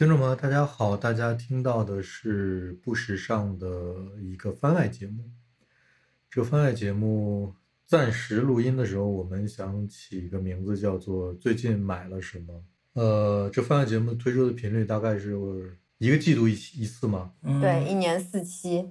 [0.00, 0.96] 听众朋友，大家好！
[0.96, 3.68] 大家听到的是不时尚的
[4.18, 5.30] 一个番外节目。
[6.30, 7.54] 这个番外节目
[7.86, 12.64] 暂时录音的时候，我们想起一个名字，叫做“最近买了什么”。
[12.96, 15.38] 呃，这番外节目推出的频率大概是
[15.98, 17.32] 一个季度一一次吗？
[17.60, 18.88] 对，一年四期，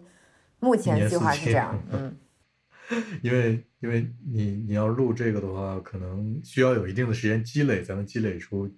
[0.60, 1.84] 目前计划是这样。
[1.92, 2.16] 嗯，
[3.24, 8.72] 因为因为你你要录这个的话，可能需要有一定的时间积累，才能积累出。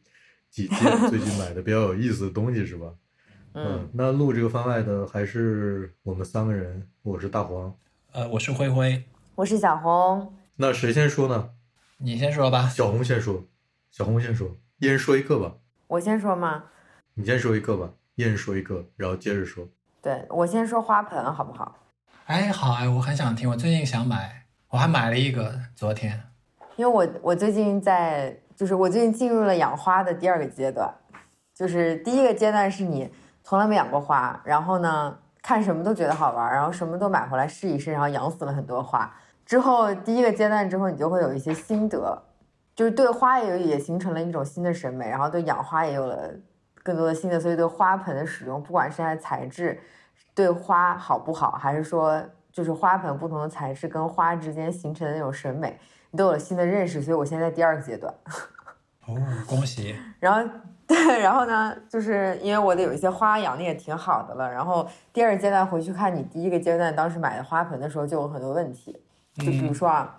[0.51, 2.87] 几件最近买的比较有意思的东西是吧？
[3.53, 6.85] 嗯，那录这个番外的还是我们三个人。
[7.03, 7.73] 我是大黄，
[8.11, 9.01] 呃，我是灰灰，
[9.35, 10.33] 我是小红。
[10.57, 11.51] 那谁先说呢？
[11.99, 12.67] 你先说吧。
[12.67, 13.45] 小红先说，
[13.91, 15.55] 小红先说，一人说一个吧。
[15.87, 16.65] 我先说吗？
[17.13, 19.69] 你先说一个吧，一人说一个，然后接着说。
[20.01, 21.77] 对我先说花盆好不好？
[22.25, 23.49] 哎，好哎，我很想听。
[23.49, 26.21] 我最近想买，我还买了一个昨天。
[26.75, 28.37] 因为我我最近在。
[28.61, 30.87] 就是我最近进入了养花的第二个阶段，
[31.51, 33.11] 就是第一个阶段是你
[33.41, 39.11] 从来没养过花，然后呢看什么都觉得好玩，然后什么都买回来试一试，然后养死了很多花。
[39.47, 42.21] 之后第一个阶段之后，你就会有一些心得，
[42.75, 46.29] 就是对花也有也形成了一种新的审美，然后对养花也有了
[46.83, 49.79] 更多的新的，所以对花盆的使用，不管是它的材质
[50.35, 55.79] 对花好不好，还是说就是花盆不同的材质跟花之间形成的那种审美。
[56.11, 58.13] 你都有了新的认识，所以我现在在第二个阶段。
[59.07, 59.17] 哦，
[59.47, 59.95] 恭喜！
[60.19, 60.47] 然后
[60.85, 69.01] 对，然后呢，就是因为我的有一些花养的也挺好的了，然后第二阶段回去看你第一个阶段当时买的花盆的时候，就有很多问题。
[69.35, 70.15] 就比如说啊，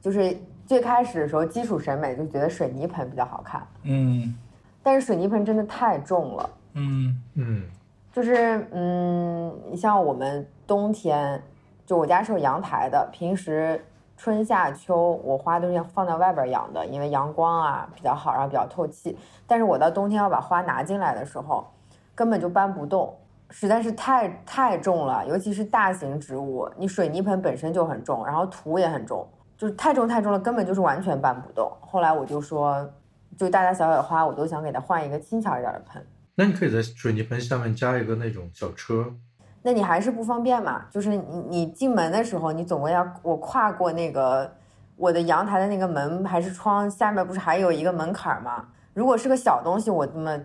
[0.00, 3.66] 就是最开始的时候基础审美就觉得水泥盆比较好看。
[3.82, 4.34] 嗯。
[4.82, 6.50] 但是水泥盆真的太重了。
[6.74, 7.64] 嗯嗯。
[8.12, 11.42] 就是嗯，你像我们冬天，
[11.84, 13.84] 就我家是有阳台的，平时。
[14.22, 19.18] 春夏秋，我花都是放在外边养的，因为阳光啊比较好，然后比较透气。
[19.48, 21.66] 但是我到冬天要把花拿进来的时候，
[22.14, 23.12] 根本就搬不动，
[23.50, 25.26] 实在是太太重了。
[25.26, 29.26] 尤其是大型植物，你水泥盆本身就很重，然后土也很重，
[29.58, 31.68] 就是太重太重了，根本就是完全搬不动。
[31.80, 32.88] 后来我就说，
[33.36, 36.00] 就大大小小的花，我都想给它换一个轻巧一点的盆。
[36.36, 39.12] 那你可以在水泥盆下面加一个那种小车。
[39.62, 40.82] 那你还是不方便嘛？
[40.90, 44.52] 就是你你进门的时候，你总归要我跨过那个
[44.96, 48.64] 我的阳台的那个门还是窗，下面不是还有一个门槛吗？
[48.92, 50.38] 如果是个小东西，我这么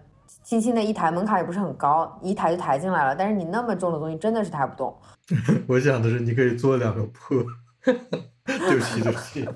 [0.43, 3.15] 轻轻的一抬，门槛也不是很高，一抬就抬进来了。
[3.15, 4.95] 但是你那么重的东西，真的是抬不动。
[5.67, 7.43] 我想的是，你可以做两个坡。
[7.83, 9.49] 对不起，对不起，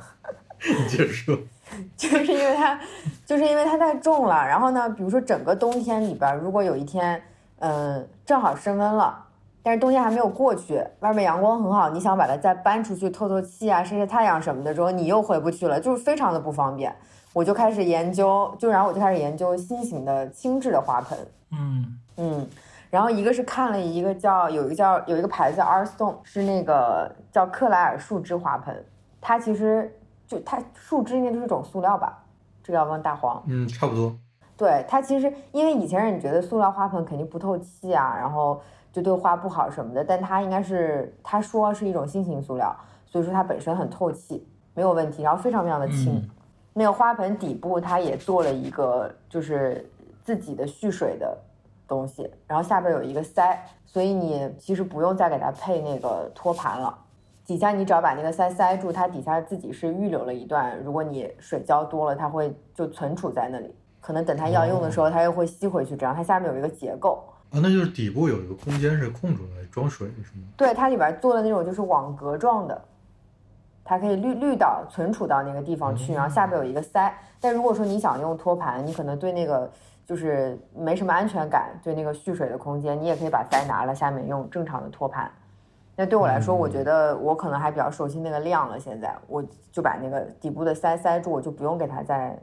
[0.67, 1.37] 你接着说。
[1.95, 2.77] 就是因为它，
[3.25, 4.45] 就是因为它太重了。
[4.45, 7.21] 然后呢，比如说整个冬天里边，如果有一天，
[7.59, 9.25] 嗯，正好升温了。
[9.63, 16.95] 但是冬天还没有过去，外面阳光很好，你想把它再搬出去透透气啊、晒晒太阳什么的，之后你又回不去了，就是非常的不方便。
[17.31, 21.17] 我就开始研究，就然后我就开始研究新型的轻质的花盆。
[21.51, 22.47] 嗯嗯，
[22.89, 28.83] 然后一个是看了一个叫有一个叫有一个牌子叫 Art Stone，是那个叫克莱尔树枝花盆，
[29.21, 29.95] 它其实
[30.27, 32.23] 就它树枝应该就是一种塑料吧？
[32.63, 33.41] 这个要问大黄。
[33.45, 34.13] 嗯，差不多。
[34.57, 38.59] 对它其实因为以前你觉得塑料花盆肯定不透气啊，然后。
[38.91, 42.75] 就对花不好什么的，但它应该是他说是一种新型塑料，
[43.05, 46.21] 所以说它本身很透气，没有问题，然后非常非常的轻。
[46.73, 49.89] 那个花盆底部它也做了一个就是
[50.23, 51.37] 自己的蓄水的
[51.87, 56.97] 东西，然后下边有一个塞，所以你其实不用再给它配那个托盘了，
[57.45, 67.23] 底下你只要把那个塞塞住，它底下自己是预留了一段，如果你水浇多了，它会就存储在那里，可能等它要用的时候，它又会吸回去，这样它下面有一个结构。
[67.51, 70.47] 啊，那就是底部有一个空间是空出来装水是吗？
[70.55, 72.81] 对，它里边做的那种就是网格状的，
[73.83, 77.13] 它可以滤滤到存储到那个地方去，然后下边有一个塞。
[77.41, 79.69] 但如果说你想用托盘，你可能对那个
[80.05, 85.29] 就是没什么安全感，对那个蓄水的空间，你也可以把塞拿了，下面用正常的托盘。
[85.97, 92.39] 那对我来说，我觉得我可能还比较熟悉那个量了，现在我就把那个底部的塞塞住，我就不用给它再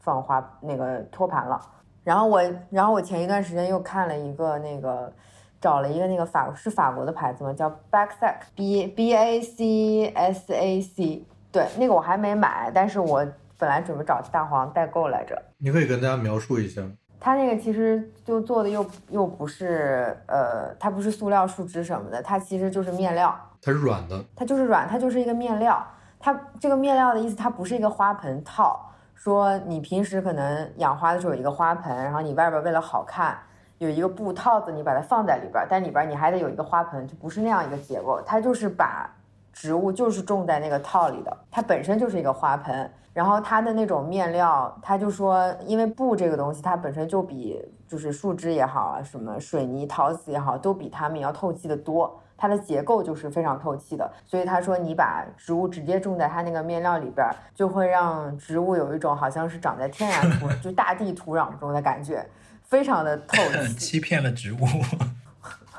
[0.00, 1.58] 放花那个托盘了。
[2.02, 5.12] 然后我，然后我前一段时间又看了一个那个，
[5.60, 7.52] 找了一个那个法是法国的牌子吗？
[7.52, 11.24] 叫 Bacsac，B B A C S A C。
[11.52, 13.26] 对，那个我还没买，但是我
[13.58, 15.40] 本来准备找大黄代购来着。
[15.58, 16.82] 你可以跟大家描述一下，
[17.18, 23.34] 它那个其实就做的又又不是，呃，它不是塑料树脂什么的，它其实就是面料。
[23.60, 24.24] 它是软的。
[24.34, 25.86] 它就是软，它就是一个面料。
[26.18, 28.89] 它这个面料的意思，它不是一个花盆套。
[29.20, 33.36] 说你平时可能养花的时候有一个花盆，然后你外边为了好看
[33.76, 38.18] 有一个布套子，你把它放在里边，但里边你还得有一个花盆，就不是那样一个结构。
[38.24, 39.14] 它就是把
[39.52, 42.90] 植物就是种在那个套里的，它本身就是一个花盆。
[43.12, 52.18] 然后它的那种面料，他就说，因为布这个东西，它本身就比就是树枝也好啊，什么水泥、陶瓷也好，都比它们要透气的多。
[52.40, 62.26] 它的结构就是非常透气的，所以他说你把植物直接种在它那个面料里边，就会让植物有一种好像是长在天然土，就大地土壤中的感觉，
[62.64, 63.36] 非常的透
[63.68, 63.74] 气。
[63.74, 64.58] 欺骗了植物。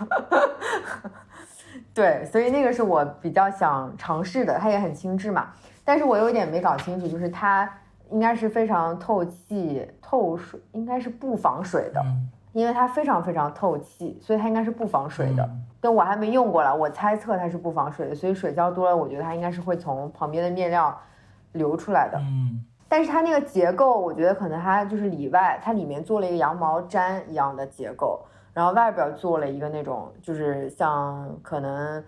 [1.96, 5.50] 对，所以那个是我比较想尝试的，它也很轻质嘛。
[5.84, 7.68] 但是我有一点没搞清楚，就是它
[8.12, 12.06] 应该是非常透气、透水，应该是不防水的，
[12.54, 15.50] 因为它非常非常透气，所以它应该是不防水的。
[15.80, 20.96] 但我还没用过了，我猜测它是不防水的，所以水浇多了，我觉得它应该是会从旁边的面料
[21.54, 22.20] 流出来的。
[22.20, 28.20] 嗯，但是它那个结构，我觉得可能它就是里外，它里面做了一个羊毛毡一样的结构，
[28.54, 32.04] 然后外边做了一个那种，就是像可能，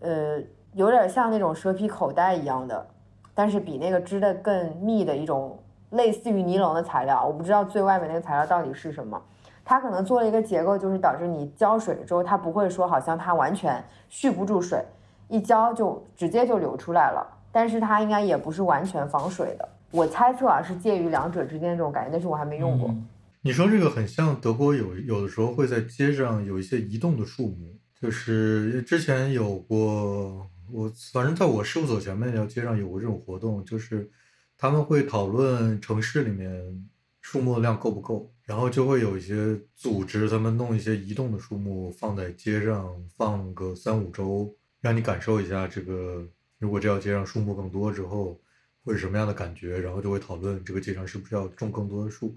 [0.00, 0.42] 呃，
[0.74, 2.86] 有点像那种蛇皮口袋一样的，
[3.34, 5.58] 但是比那个织的更密的一种，
[5.90, 9.22] 类似于尼龙的材料，我不知道最外面那个材料到底是什么。
[9.64, 14.84] 它可能做了一个结构，就是导致你浇水之后，它不会说好像它完全蓄不住水，
[15.28, 17.38] 一浇就直接就流出来了。
[17.52, 22.94] 但是它应该也不是完全防水的，我猜测啊是介于两者之间这种感觉，但是我还没用过。
[23.42, 34.08] 你说这个很像德国有有的时候会在街上有一些移动的树木，就是之前有过，我反正在我事务所前面那条街上有过这种活动，就是
[34.56, 36.86] 他们会讨论城市里面
[37.20, 38.30] 树木的量够不够。
[38.50, 46.26] 然后就会有一些组织，他们弄一些移动的树木放在街上，放个三五周，让你感受一下这个。
[46.58, 48.40] 如果这条街上树木更多之后，
[48.82, 49.78] 会是什么样的感觉？
[49.78, 52.34] 然后就会讨论这个街上是不是要种更多的树。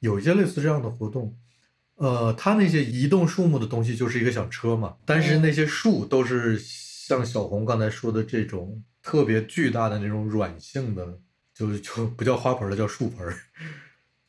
[0.00, 1.38] 有一些类似这样的活动，
[1.94, 11.20] 呃，它那些移动树木的东西就是一个小车嘛，但是那些树都是像小红刚才说的这种特别巨大的那种软性的，
[11.54, 13.38] 就就不叫花盆了，叫树盆儿。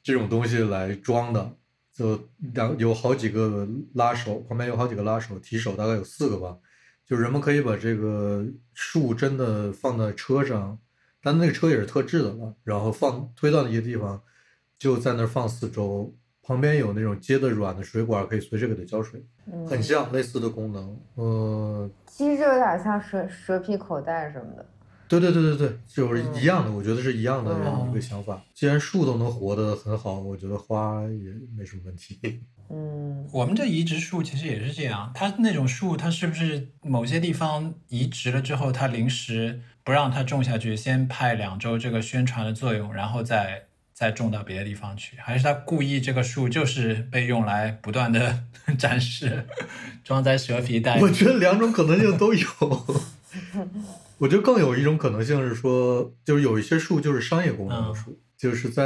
[0.04, 1.56] 这种东西来装的，
[1.94, 2.20] 就
[2.54, 6.58] 两有好几个拉手，旁边有好几个拉手，提手大概有四个吧。
[7.06, 10.78] 就人们可以把这个树真的放在车上，
[11.22, 14.22] 但那个车也是特制的了，然后放推到那些地方，
[14.78, 16.14] 就在那儿放四周。
[16.46, 19.26] 旁边有那种接的软的水管，可以随时给它浇水，
[19.66, 21.00] 很像类似的功能。
[21.16, 24.66] 嗯，其实有点像蛇蛇皮口袋什么的。
[25.20, 27.52] 对对对对对，就是一样的，我觉得是一样的
[27.90, 28.42] 一个想法。
[28.54, 32.20] 既然树都能活得很好，我觉得花也没什么问题。
[32.70, 45.18] 嗯，我们这移植树其实也是这样，它那种树，它是不是某些地方移植了之后，它临时不让它种下去，先派两周这个宣传的作用，然后再再种到别的地方去？
[45.18, 48.44] 还是它故意这个树就是被用来不断的
[48.80, 49.46] 展示，
[50.04, 51.00] 装在蛇皮袋？
[51.00, 52.48] 我觉得两种可能性都有。
[54.24, 58.86] 我觉得更有一种可能性是说，就是有一些树就是商业功能的树，就是在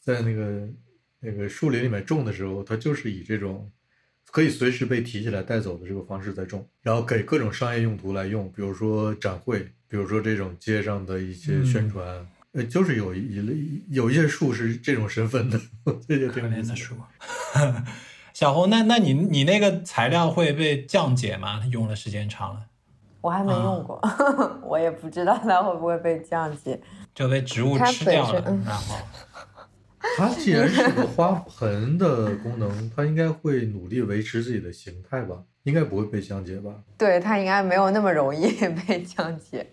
[0.00, 0.66] 在那个
[1.20, 3.70] 那个树林里面种的时候，它就是以这种
[4.30, 13.54] 可以随时被提起来带走的这个方式在种，然后给各种商业用途来用，比如说展会，比如说这种街上的一些宣传，呃，就是有一类
[13.90, 15.60] 有一些树是这种身份的，
[16.08, 16.94] 这就挺可怜的树。
[18.32, 21.66] 小红，那那你你那个材料会被降解吗？
[21.70, 22.64] 用的时间长了。
[23.20, 24.00] 我还没用过，
[24.62, 26.80] 我也不知道它会不会被降解，
[27.14, 28.40] 就被植物吃掉了。
[28.64, 28.96] 然后，
[30.16, 35.36] 它既然是个花盆的功能，它应该会努力维持自己的形态吧？
[35.64, 36.72] 应该不会被降解吧？
[36.96, 38.46] 对，它应该没有那么容易
[38.86, 39.68] 被降解。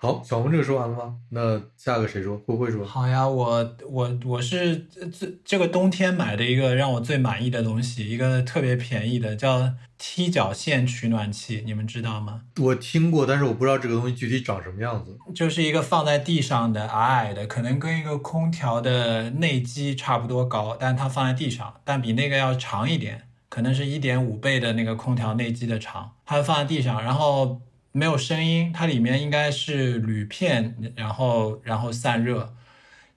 [0.00, 1.16] 好，小红这个说完了吗？
[1.30, 2.38] 那下个谁说？
[2.46, 2.84] 慧慧说。
[2.84, 12.42] 好呀，我我我是这这个冬天买的一个让我最满意的东西，一个特别便宜的，叫踢脚线取暖器，你们知道吗？
[12.60, 15.18] 我听过，但是我不知道这个东西具体长什么样子。
[15.34, 27.62] 就是一个放在地上的矮矮的，可能跟一个空调的内机差不多高，但它放在地上，但比那个要长一点，可能是一点五倍的那个空调内机的长，它放在地上，然后。
[27.92, 32.54] 没有声音，它里面应该是铝片，然后然后散热，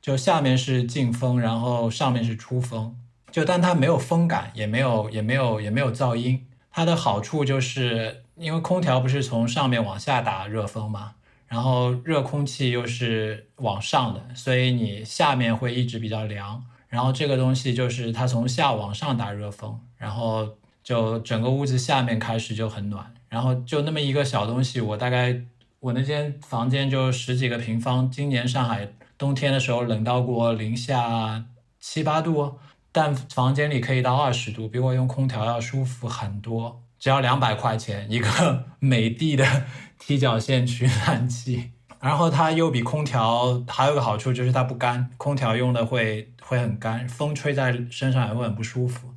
[0.01, 2.95] 就下面是进风，然后上面是出风，
[3.31, 6.47] 就但它没有风感，也没有也没有也没有噪音。
[6.71, 11.15] 它的好处就是因为空调不是从上面往下打热风嘛，
[11.47, 16.63] 然后热空气又是往上的，所以你下面会一直比较凉。
[16.87, 23.13] 然后这个东西就是它从下往上打热风，然后就整个屋子下面开始就很暖。
[23.31, 25.39] 然后就那么一个小东西，我大概
[25.79, 28.11] 我那间房间就十几个平方。
[28.11, 31.45] 今年上海冬天的时候冷到过零下
[31.79, 32.55] 七八度，
[32.91, 36.83] 但房间里可以到二十度，比我用空调要舒服很多。
[36.99, 39.63] 只要两百块钱一个 美的的
[39.97, 41.71] 踢脚线取暖器。
[42.01, 49.13] 然后它又比空调还有个好处就是它不干，空调用的会会很干，风吹在身上也会很不舒服。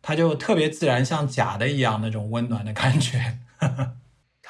[0.00, 3.38] 它就特别自然，像假的一样那种温暖的感觉。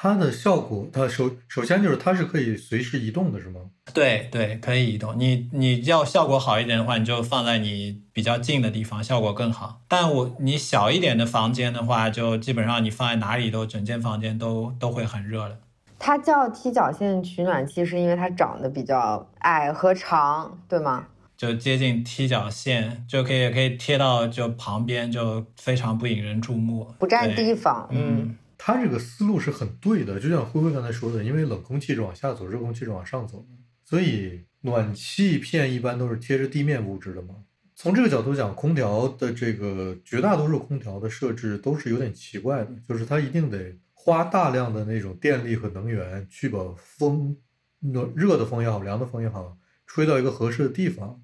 [0.01, 3.59] 它的效果，它首首先就是它是可以随时移动的，是吗？
[3.93, 5.13] 对对，可以移动。
[5.19, 9.81] 你你要效果好一点的话，你就放在你比较近的地方，效果更好。
[9.89, 15.59] 但我你小一点的房间的话，就基本上你放在哪里都整间房间都都会很热的。
[15.97, 21.07] 它叫踢脚线取暖器，是因为它长得比较矮和长，对吗？
[21.35, 27.87] 就接近踢脚线，就可以可以贴到就旁边，就非常不引人注目，不占地方。
[27.91, 37.33] 嗯，它这个思路是很对的，就像灰灰刚才说的，因为冷空气是往下走，热空气是往上走的，所以暖气片一般都是贴着地面布置的嘛。
[37.75, 43.75] 从这个角度讲，空调的这个绝大多数空调的设置都是有点奇怪的，就是它一定得。
[44.01, 47.35] 花大量的那种电力和能源去把风，
[47.79, 51.21] 暖热的风也好，凉的风也好，吹到一个合适的地方，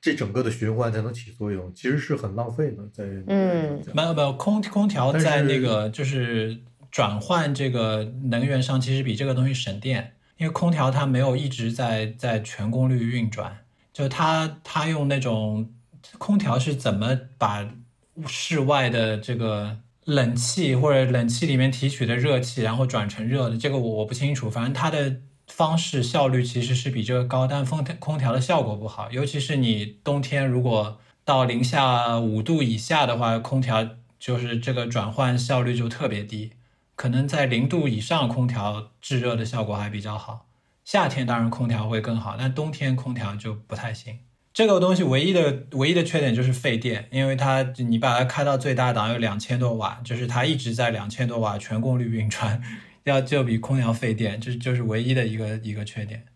[0.00, 2.88] 这整个的循环才能起作用，其实是很浪费的。
[2.92, 6.56] 在嗯，没有没有空空调在那个就是
[6.92, 15.68] 转换这个能源上，其实比这个东西省电，因为空调它没有一直在在全功率运转，就它它用那种
[16.18, 17.68] 空调是怎么把
[18.28, 19.78] 室外的这个。
[20.04, 24.50] 冷气或者冷气里面提取的热气，然后转成热的，这个我我不清楚。
[24.50, 29.08] 反正它的方式效率其实是比这个高，但风空调的效果不好。
[29.12, 36.50] 尤其是你冬天如果到零下五度以下的话，空调就是这个转换效率就特别低。
[36.94, 40.48] 可能在零度以上，空调制热的效果还比较好。
[40.84, 44.18] 夏天当然空调会更好，但冬天空调就不太行。
[44.52, 52.62] 这个东西唯一的唯一的缺点就是费电，因为它你把它开到最大档有两千多瓦，就是它一直在两千多瓦全功率运转，
[53.04, 56.26] 要就比空调费电，这就是唯一的一个一个缺点。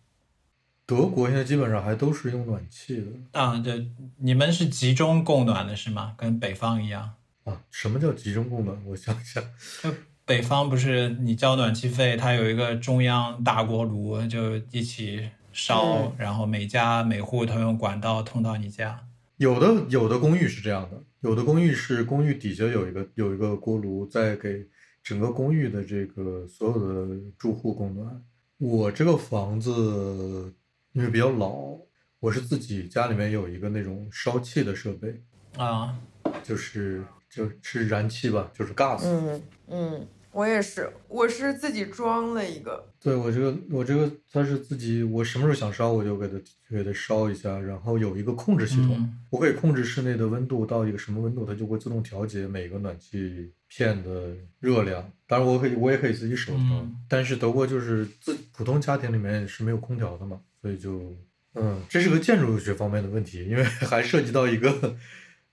[0.87, 6.15] 德国现在基本上还都是用暖气的啊，对，你们是集中供暖的是吗？
[6.17, 7.61] 跟北方一样啊？
[7.69, 8.75] 什么叫集中供暖？
[8.85, 9.43] 我想想，
[9.83, 9.93] 就
[10.27, 15.27] 北方不是你交暖气费，它有一个中央大锅炉，就一起。
[15.59, 19.07] 烧，然后每家每户都用管道通到你家。
[19.37, 24.63] 有的有的公寓是这样的，有的公寓是公寓底下有一个有一个锅炉在给
[25.01, 28.23] 整个公寓的这个所有的住户供暖。
[28.59, 30.53] 我这个房子
[30.91, 31.75] 因为比较老，
[32.19, 35.19] 我是自己家里面有一个那种烧气的设备
[35.57, 35.97] 啊，
[36.43, 39.01] 就是就是燃气吧，就是 gas。
[39.05, 40.07] 嗯嗯。
[40.37, 42.93] 我也是，我是自己装了一个。
[43.01, 46.35] 对我这个，我这个它是自己，我什么时候想烧我就给它
[46.69, 55.11] 给它烧一下，然后有一个控制系统，我可以控制室内的温度到一个什么温度，它就会自动调节每个暖气片的热量。
[55.25, 61.15] 当然，我可以我也可以自己手调，但是德国就是自普通家庭里面是没有空调的嘛，所以就
[61.55, 64.95] 嗯，这是个建筑学方面的问题，因为 还涉及到一个。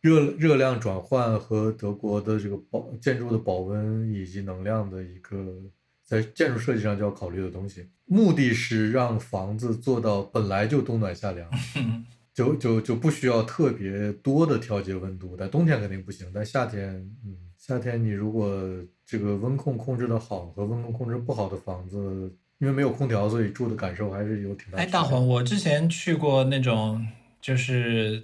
[0.05, 5.57] 热热量转换和德国的这个保建筑的保温以及能量的一个
[6.05, 11.51] 在建筑设计上就要考虑的东西，目的是让房子做到本来就冬暖夏凉，
[12.35, 15.35] 就就就不需要特别多的调节温度。
[15.39, 16.91] 但冬天肯定不行，但夏天，
[17.25, 18.63] 嗯，夏天你如果
[19.07, 24.77] 这个温控控制的好和温控控制不好的房子，因为没有空调，所以住的感受还是有挺大。
[24.77, 27.07] 哎，大黄，我之前去过那种
[27.41, 28.23] 就是。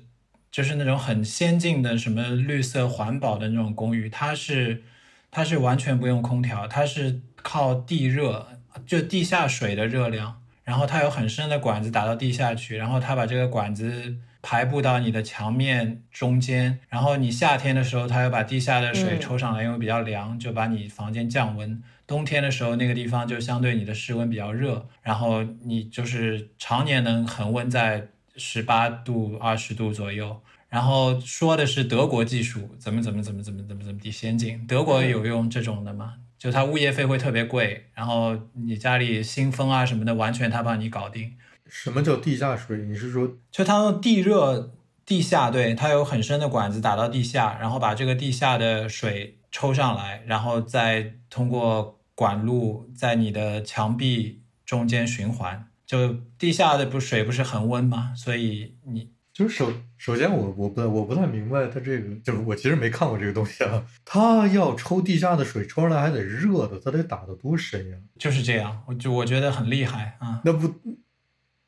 [0.51, 4.83] 就是那种很先进的什么绿色环保的那种公寓，它是
[5.31, 8.49] 它是完全不用空调，它是靠地热，
[8.85, 21.81] 就地下水的热量，然后它有很深的管子打到地下去，然后它把这个管子排布到你的墙面中间，然后你夏天的时候，它又把地下的水抽上来，因为比较凉，就把你房间降温。
[22.07, 28.09] 冬天的时候，那个地方就相对你的室温比较热，然后你就是常年能恒温在。
[28.37, 34.67] 十八度、二十度左右，然后说的是德国技术怎么怎么怎么怎么怎么怎么地先进。
[34.67, 36.15] 德国有用这种的吗？
[36.39, 41.35] 就它物业费会特别贵，然后你家里新风啊什么的，完全他帮你搞定。
[41.69, 42.79] 什么叫地下水？
[42.79, 44.73] 你是说就它用地热
[45.05, 45.51] 地下？
[45.51, 55.70] 对，它有很深的管子打到地下，然后把这个地下的水抽上来，然后再通过管路在你的墙壁中间循环。
[55.91, 58.13] 就地下的不水不是恒温吗？
[58.15, 63.85] 所以你就是首首先我我不我不太明白它这个就是我其实没看过这个东西啊。
[64.05, 67.97] 它要抽地下的水抽上来还得热的，它得打的多深呀？
[68.17, 70.41] 就是这样，我就我觉得很厉害啊。
[70.45, 70.73] 那不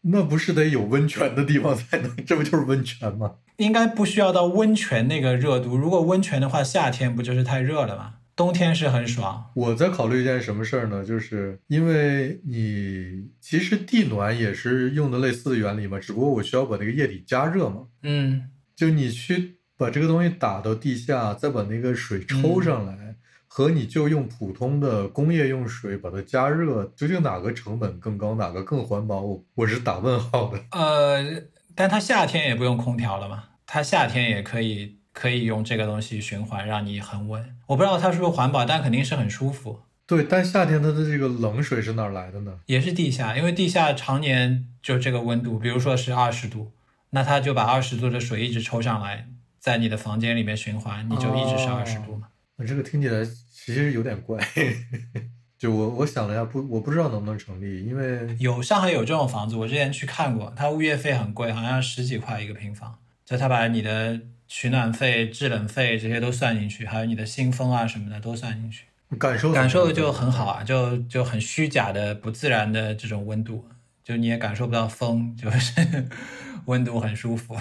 [0.02, 2.24] 那不是得有温泉的地方才能？
[2.24, 3.32] 这不就是温泉吗？
[3.56, 5.76] 应该不需要到温泉那个热度。
[5.76, 8.14] 如果温泉的话，夏天不就是太热了吗？
[8.42, 9.52] 冬天是很爽。
[9.54, 11.04] 我在考虑一件什么事儿呢？
[11.04, 17.86] 就是因为你其实地暖也是用的类似的原理嘛，只不过我需要把那个液体加热嘛。
[18.02, 23.14] 嗯，就你去把这个东西打到地下，再把那个水抽上来，
[23.46, 29.20] 和你就用普通的工业用水把它加热，究竟哪个成本更高，哪个更环保？
[29.20, 30.58] 我我是打问号的。
[30.72, 31.44] 呃，
[31.76, 37.56] 但它夏天也不用空调了嘛，它夏天也可以可以用这个东西循环，让你恒温。
[37.66, 39.80] 我不知道它是不是环保，但肯定是很舒服。
[40.06, 42.60] 对，但夏天它的这个冷水是哪儿来的呢？
[42.66, 46.72] 也是地下，因为地下常年就这个温度，比如说是二十度，
[47.10, 49.28] 那它就把二十度的水一直抽上来，
[49.58, 52.28] 在你的房间里面循环，你就一直是二十度嘛。
[52.56, 54.38] 那这个听起来其实有点怪。
[55.56, 64.20] 就我我想了一下，不，我不知道能不能成立，因为有上海有这种房子，我之前去看过，它物业费很贵，好像十几块一个平方，就它把你的
[64.54, 68.84] 取暖费、制冷费这些都算进去，还有你的新风啊什么的都算进去。
[69.18, 73.66] 感受感受就很好啊，就就很虚假的、不自然的这种温度，
[74.04, 76.04] 就你也感受不到风，就是
[76.66, 77.56] 温度很舒服。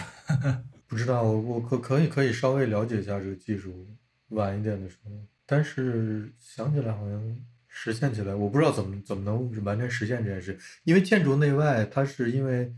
[0.86, 3.88] 不知道，我我可可以可以稍微了解一下这个技术，
[4.28, 5.12] 晚一点的时候，
[5.46, 7.38] 但是想起来好像
[7.70, 12.70] 实现起来，我不知道怎么怎么能完全实现这件事，因为建筑内外它是因为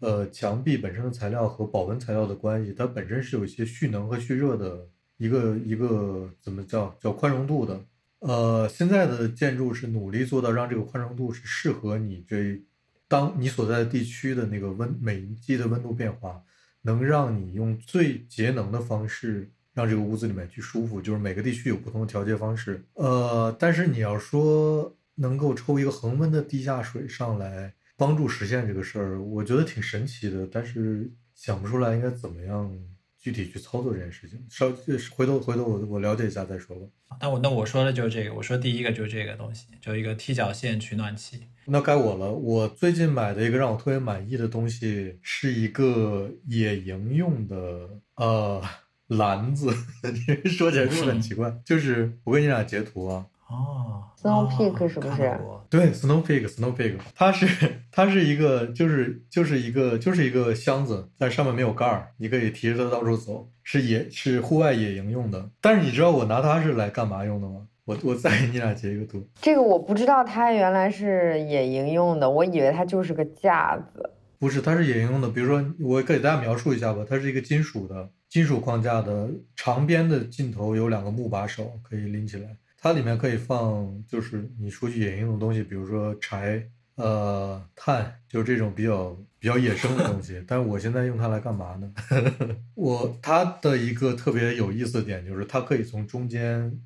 [0.00, 7.80] 呃墙壁本身的材料和保温材料的关系，它本身是有一些蓄能和蓄热的一个一个怎么叫叫宽容度的。
[8.20, 12.60] 呃，现在的建筑是努力做到让这个宽容度是适合你这，
[13.08, 16.42] 当你所在的地区的那个温每一季的温度变化，
[16.82, 21.00] 能让你用最节能的方式让这个屋子里面去舒服。
[21.00, 22.84] 就是每个地区有不同的调节方式。
[22.94, 32.74] 呃，但是你要说能够抽一个恒温的地下水上来帮助实现这个事儿，我觉得挺神奇的，但是想不出来应该怎么样。
[33.22, 34.72] 具体去操作这件事情，稍
[35.14, 36.86] 回头回头我我了解一下再说吧。
[37.20, 41.42] 那我那我说的就是这个，我说第一个就是这个东西，就一个踢脚线取暖器。
[41.66, 48.62] 那该我了，我最近买的一个让我特别满意的东西，是一个野营用的呃
[49.08, 49.70] 篮子。
[50.48, 51.54] 说起来是不是很奇怪？
[51.62, 53.26] 就是我给你俩截图啊。
[53.50, 55.38] 哦，Snow Peak 是不是？
[55.68, 57.46] 对，Snow Peak，Snow Peak，它是
[57.90, 65.50] 它是一个就是就是一个就是一个箱子，但上面没有盖儿，你可以提着它到处走，是野是户外野营用的。
[65.60, 67.66] 但是你知道我拿它是来干嘛用的吗？
[67.86, 69.26] 我我再给你俩截一个图。
[69.40, 74.10] 这个我不知道，它原来是野营用的，我以为它就是个架子。
[74.38, 75.28] 不是，它是野营用的。
[75.28, 82.56] 比如说，我给大家描述一下吧，它是一个金属的金属框架的，长边的尽头有两个木把手，可以拎起来。
[82.80, 90.42] 它里面可以放，就是你出去野营的东西，比如说柴、呃炭，就是这种比较比较野生的东西。
[90.48, 91.92] 但是我现在用它来干嘛呢？
[92.74, 96.80] 我它的一个特别有意思的点就是它可以从中间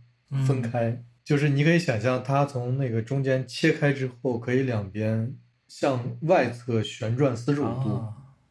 [0.46, 5.36] 分开，就是你可以想象它从那个中间切开之后，可以两边
[5.68, 8.02] 向外侧旋转四十五度。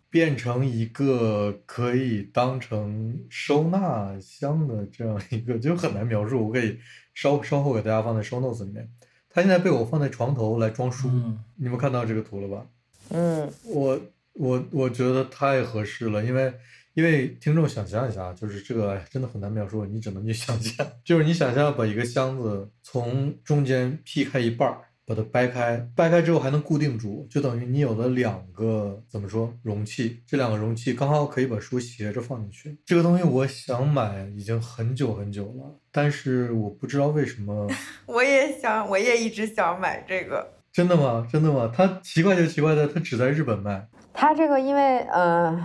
[0.10, 6.46] 变成一个可以当成收纳箱的这样一个，就很难描述。
[6.46, 6.78] 我可以
[7.14, 8.90] 稍稍后给大家放在 show notes 里面。
[9.30, 11.10] 它现在被我放在床头来装书，
[11.56, 12.66] 你们看到这个图了吧？
[13.10, 14.00] 嗯，我
[14.34, 16.54] 我我觉得太合适了，因为
[16.94, 24.78] 因为听众想象一下，就是这个真的很难描述，你只能去想象， 就是你想象把一个箱子从中间劈开一半儿。
[25.06, 30.22] 把它掰开，掰开之后还能固定住，就等于你有了两个怎么说容器？
[30.26, 32.78] 这两个容器刚好可以把书斜着放进去。
[32.86, 37.68] 这个东西我想买已经很久很久了，但是我不知道为什么。
[38.08, 40.54] 我也想，我也一直想买这个。
[40.72, 41.28] 真的吗？
[41.32, 41.72] 真的吗？
[41.76, 43.88] 它奇怪就奇怪在它只在日本卖。
[44.14, 45.56] 它这个因为呃，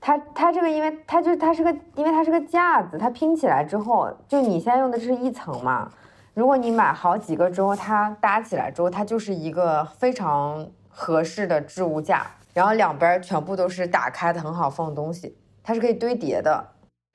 [0.00, 5.92] 它它这个因为它就它是个因为它是个架子，它拼起来之后，就你现在用的这是一层嘛。
[6.32, 16.64] 如果你买好几个之后，它搭起来之后，它就是一个非常合适的置物架，然后两边全部都是打开的，很好放东西，它是可以堆叠的。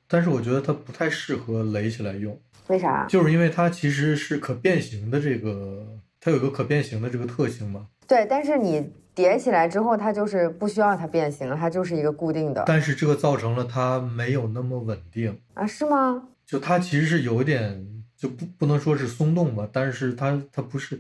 [0.07, 3.05] 但是我觉得它不太适合垒起来用，为啥？
[3.07, 5.87] 就是因为它其实是可变形的，这个
[6.19, 7.87] 它有个可变形的这个特性嘛。
[8.05, 12.63] 对，但是你叠起来之后，它就是不需要它变形了，它就是一个固定的。
[12.67, 15.65] 但是这个造成了它没有那么稳定啊？
[15.65, 16.27] 是吗？
[16.45, 17.87] 就它其实是有点。
[18.25, 20.99] 就不不能说是松动吧，但是它它不是，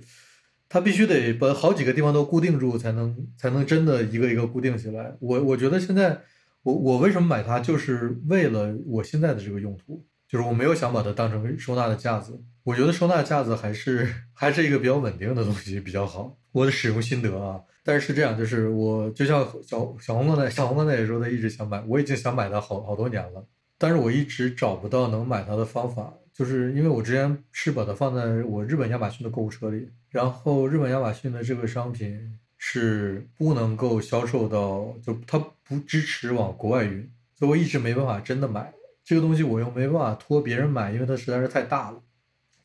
[0.69, 5.15] 它必须得把好几个地方都固定住，才能才能真的一个一个固定起来。
[5.19, 6.21] 我我觉得现在
[6.61, 12.39] 我我为什么买它，就是为了我现在的这个用途，就是我没有想把它当成收纳的架子。
[12.63, 16.37] 我觉得收纳架子还是还是一个比较稳定的东西比较好。
[16.51, 23.45] 我的使用心得啊，但是是这样，就是我就像小小红刚才小红刚才也说，他一直想买，我已经想买它好好多年了，
[23.79, 26.13] 但是我一直找不到能买它的方法。
[26.35, 42.01] 就是因为我之前是把它放在我日本亚马逊的购物车里，然后日本亚马逊的这个商品是不能够销售到，就它不支持往国外运，所以我一直没办法真的买这个东西，我又没办法托别人买，因为它实在是太大了。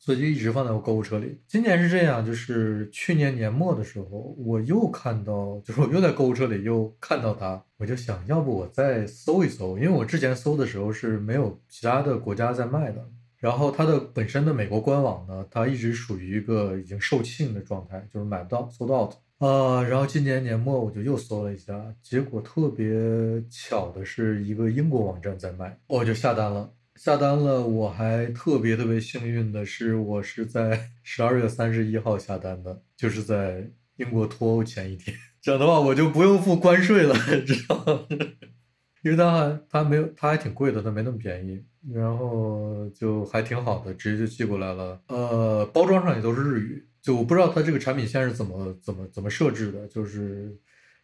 [0.03, 1.39] 所以就一直放在我购物车里。
[1.47, 13.07] 今年是这样，就是去年年末的时候，我又看到，就是我又在购物车里又看到它，我就想要不我再搜一搜，因为我之前搜的时候是没有其他的国家在卖的。
[13.41, 19.13] 然后它的本身的美国官网呢，它一直属于一个已经售罄的状态，就是买不到，sold out。
[19.39, 26.71] 呃，然后今年年末我就又搜了一下，结果特别巧的是一个英国网站在卖，我就下单了。
[26.95, 35.17] 下单了，我还特别特别幸运的是，我是在 十二月三十一号下单的，就是在英国脱欧前一天。
[35.41, 38.07] 这样的话，我就不用付关税了， 知道吗？
[39.01, 41.63] 因为它还它没有，它还挺贵的，它没那么便宜。
[41.91, 45.01] 然后就还挺好的，直接就寄过来了。
[45.07, 50.55] 呃，包装上也都是日语，就我不知道它这个产品线是怎么怎么怎么设置的，就是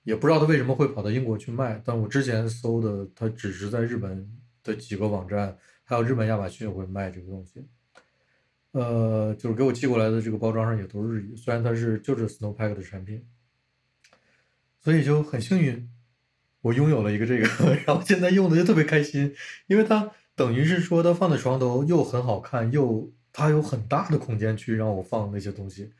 [0.03, 1.81] 也不知道它为什么会跑到英国去卖。
[1.83, 4.29] 但我之前搜的，它只是在日本
[4.63, 5.57] 的几个网站。
[5.89, 7.65] 还有日本亚马逊会卖这个东西，
[8.73, 13.25] 呃，就是给我寄过来的这个包装上也都是日语，虽然它是就是 Snowpack 的产品，
[14.81, 15.89] 所以就很幸运，
[16.67, 17.47] 我拥有了一个这个，
[17.87, 19.33] 然后现在用的就特别开心，
[19.67, 25.91] 因为它等于是说它放在床头又很好看，又它有很大的空间去让我放那些东西。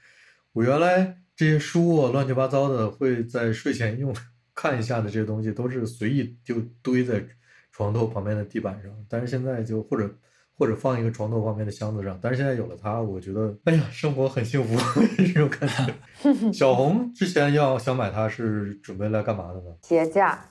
[0.54, 4.16] 我原来这些书啊乱七八糟的会在睡前用
[4.54, 7.26] 看一下的这些东西，都是随意就堆在。
[7.70, 10.12] 床头旁边的地板上，但是现在就或者
[10.56, 14.76] 或者放一个床头旁边的箱子上，但是现在有了它，我觉得哎呀，生活很幸福
[15.16, 15.94] 这种感觉。
[16.52, 19.76] 小红之前要想买它是准备来干嘛的呢？
[19.84, 20.44] 鞋架。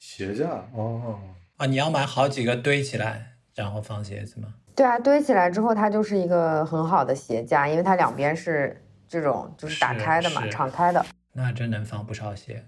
[0.00, 1.20] 鞋架哦
[1.58, 4.48] 啊，你要买好几个堆起来，然后放鞋子吗？
[4.74, 11.04] 对啊，堆起来之后它就是一个很好的鞋架，因为它两边是这种就是打开的嘛，敞开的。
[11.34, 12.64] 那真能放不少鞋。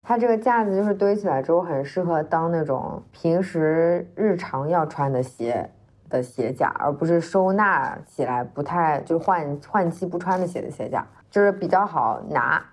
[0.00, 5.70] 它这个架子就是堆起来之后很适合当那种平时日常要穿的鞋
[6.08, 12.64] 的鞋架，而不是收纳起来不太就换换季不穿的鞋的鞋架，就是比较好拿，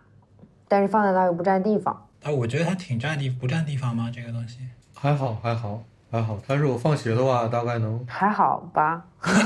[0.70, 2.06] 但是放在那又不占地方。
[2.24, 4.12] 啊，我觉得它挺占地，不占地方吗？
[4.14, 4.60] 这个东西
[4.94, 6.42] 还好，还好，还好。
[6.46, 9.06] 但是我放鞋的话，大概能还好吧？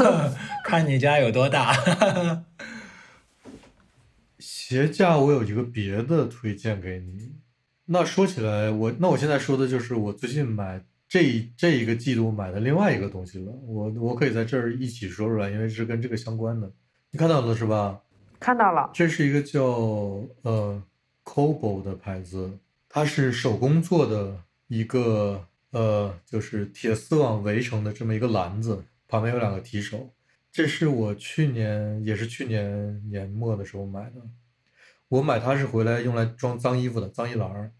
[0.66, 1.74] 看你家有多大。
[4.40, 7.36] 鞋架我有一个别的推荐给你。
[7.86, 13.52] 那说起来，我那我现在说的就是我最近买这这一个季度买的另外一个东西了。
[13.68, 16.72] 我我可以在这儿一起说出来，因为是跟这个相关的。
[17.12, 18.00] 你看到了是吧？
[18.40, 18.90] 看到了。
[18.94, 19.64] 这是一个叫
[20.42, 20.82] 呃
[21.24, 22.60] Cobo 的牌子，
[22.90, 30.14] 它是手工做的一个呃，就是铁丝网围成的这么一个篮子，旁边有两个提手。
[30.52, 34.22] 这是我去年也是去年年末的时候买的。
[35.10, 37.72] 我买它是回来用来装脏衣服的脏衣篮儿，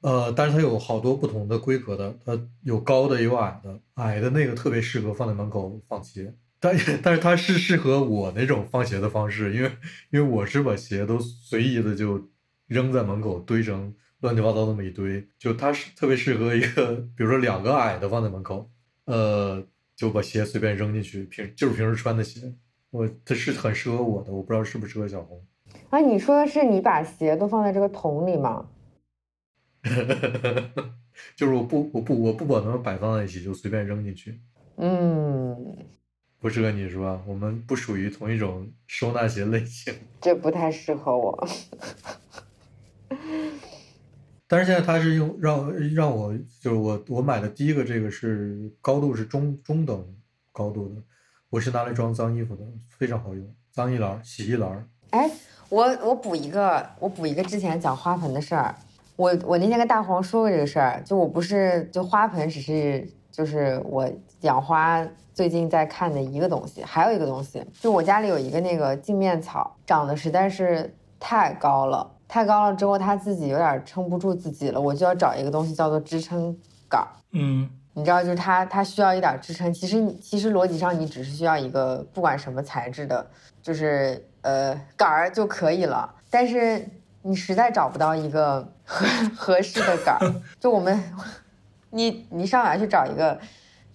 [0.00, 9.70] 呃，但是它有好多不同的规格的，它有高的有矮的，矮的那个特别适合放在门口放鞋，但但是它是适合我那种放鞋的方式，因为
[10.10, 12.30] 因为我是把鞋都随意的就
[12.66, 18.70] 扔在门口堆成乱七八糟那么一堆，就它是特别适合一个，比如说两个矮的放在门口，
[19.04, 19.62] 呃，
[19.94, 22.52] 就把鞋随便扔进去，平就是平时穿的鞋，
[22.90, 25.44] 我它是很适合我的，我不知道适不适合小红。
[25.90, 28.66] 啊，你说的是你把鞋都放在这个桶里吗？
[31.36, 34.40] 就是我不我不我不把它们摆放在一起，就随便扔进去。
[34.76, 35.76] 嗯，
[36.40, 37.22] 不适合你是吧？
[37.26, 39.94] 我们不属于同一种收纳鞋类型。
[40.20, 41.48] 这不太适合我。
[44.46, 50.04] 但是现在他是用让让我就是我我买的第一个这个是高度是中中等
[50.52, 51.02] 高度的，
[51.50, 54.88] 我是拿来装脏衣服的，非常好用，脏衣篮、洗衣篮。
[55.10, 55.30] 哎。
[55.70, 58.72] 我我补一个，我补一个之前讲花盆的事儿。
[59.16, 64.08] 我我那天跟大黄说过这个事儿，就我不是就花盆只是就是我
[64.42, 76.52] 养花最近在看的一个东西，还有一个东西，就我家里有一个那个镜面草，长得实在是太高了，太高了之后他自己有点撑不住自己了，我就要找一个东西叫做支撑
[76.88, 77.06] 杆。
[77.30, 79.72] 嗯，你知道，就是它它需要一点支撑。
[79.72, 83.24] 其实你其实逻辑上你只是需要一个不管什么材质的，
[83.62, 84.28] 就是。
[84.42, 86.86] 呃，杆儿就可以了，但是
[87.22, 91.02] 你实在找不到一个合合适的杆儿， 就我们，
[91.88, 93.40] 你你上哪去找一个，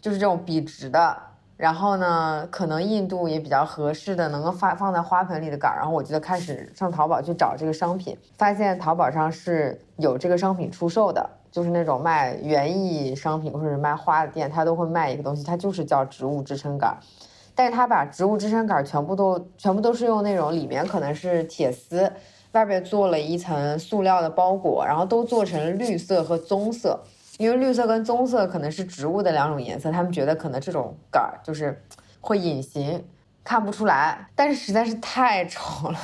[0.02, 1.15] 就是这种笔直的，
[1.60, 16.98] 然后呢，可能印度也比较合适的，能够放放在花盆里的杆儿，然后我就开始上淘宝去找这个商品，发现淘宝上是有这个商品出售的，就是那种卖园艺商品或者卖花的店，它都会卖一个东西，它就是叫植物支撑杆儿。
[17.54, 22.10] 但是它把植物支撑杆儿全部都全部都是用那种里面可能是铁丝，
[22.54, 27.02] 外边做了一层塑料的包裹，然后都做成绿色和棕色。
[27.39, 31.82] 因为绿色跟棕色可能是植物的两种颜色，他们觉得可能这种杆儿就是
[32.19, 33.02] 会隐形，
[33.45, 34.28] 看不出来。
[34.36, 35.97] 但是实在是太丑了，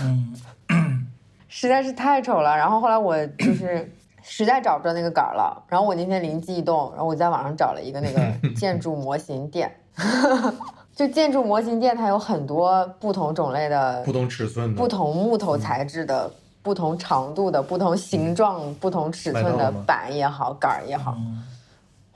[0.69, 1.05] 嗯，
[1.49, 2.55] 实在是太丑了。
[2.55, 3.91] 然后后来我就是
[4.23, 8.21] 实在找不着那个杆儿了，然后我那天灵机一动，然后我在网上找了一个那个
[8.55, 9.69] 建筑模型店，
[10.95, 16.31] 就建筑模型店它有很多不同种类的不同尺寸的，不同木头材质的、
[16.65, 21.15] 不同长度的、不同形状、不同尺寸的板也好、杆儿也好。
[21.17, 21.43] 嗯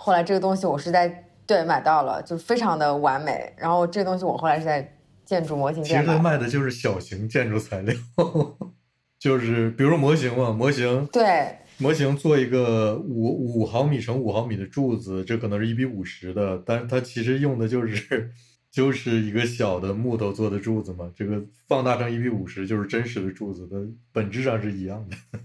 [0.01, 3.53] 后来这个东西我是在对买到了，就非常的完美。
[3.57, 6.37] 然后这个东西我后来是在建筑模型其实它店买的。
[6.37, 7.93] 卖的就是小型建筑材料，
[9.19, 18.31] 就是比如说模型嘛，模型对，模型做一个五五毫米乘五毫米的柱子，这可能是一比五十的，但是它其实用的就是
[18.71, 25.39] 就是一个小的木头做的柱子嘛，这个放大成一比五十就是真实的柱子的本质上是一样的，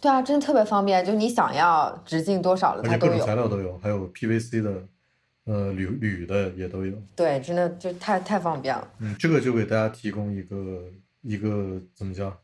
[0.00, 3.34] 对啊，真的特别方便，就你想要直径多少的它都有各种材。
[3.34, 4.86] 料都有，还有 PVC 的，
[5.44, 6.92] 呃铝铝的也都有。
[7.16, 8.86] 对，真的就太太方便了。
[8.98, 10.84] 嗯，这个就给大家提供一个
[11.22, 12.36] 一个怎么讲，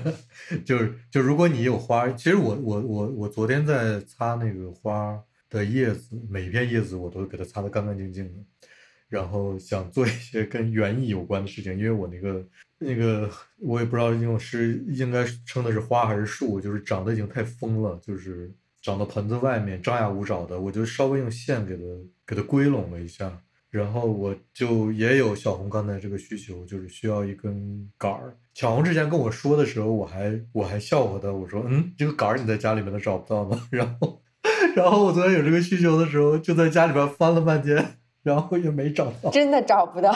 [0.66, 5.18] 就是就如果你有花，其实我我我我昨天在擦那个花
[5.48, 8.65] 的叶子，每一片叶子我都给它擦得干干净净的，
[9.08, 12.44] 然后想做一些跟园艺有关的事情，因为我那个
[12.78, 21.82] 那个我也不知道用是应该称的是花还是树，就是长得已经太疯了，就是长到盆子外面张牙舞爪的，我就稍微用线给它
[22.26, 23.40] 给它归拢了一下。
[23.68, 28.34] 然后我就也有小红刚才这个需求，就是需要一根杆儿。
[28.54, 33.66] 小红之前跟我说的时候，我还我还笑话他，我说嗯，这个杆儿你在家里面都找不到吗？
[33.70, 34.22] 然后
[34.74, 39.30] 然后我昨天有这个需求的时候，就在家里边翻了半天，然后也没找到。
[39.30, 40.12] 真的找不到。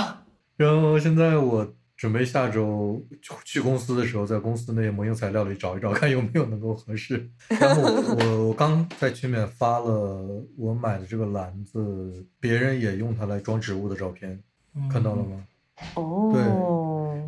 [0.56, 3.00] 然后现在我准备下周
[3.44, 7.30] 去公司的时候，在公司那些模型材料里找一找，看有没有能够合适。
[7.48, 14.42] 然后我我我刚在群里面发了我买的这个篮子，别人也用它来装植物的照片，
[14.90, 15.44] 看到了吗？
[15.94, 16.34] 哦，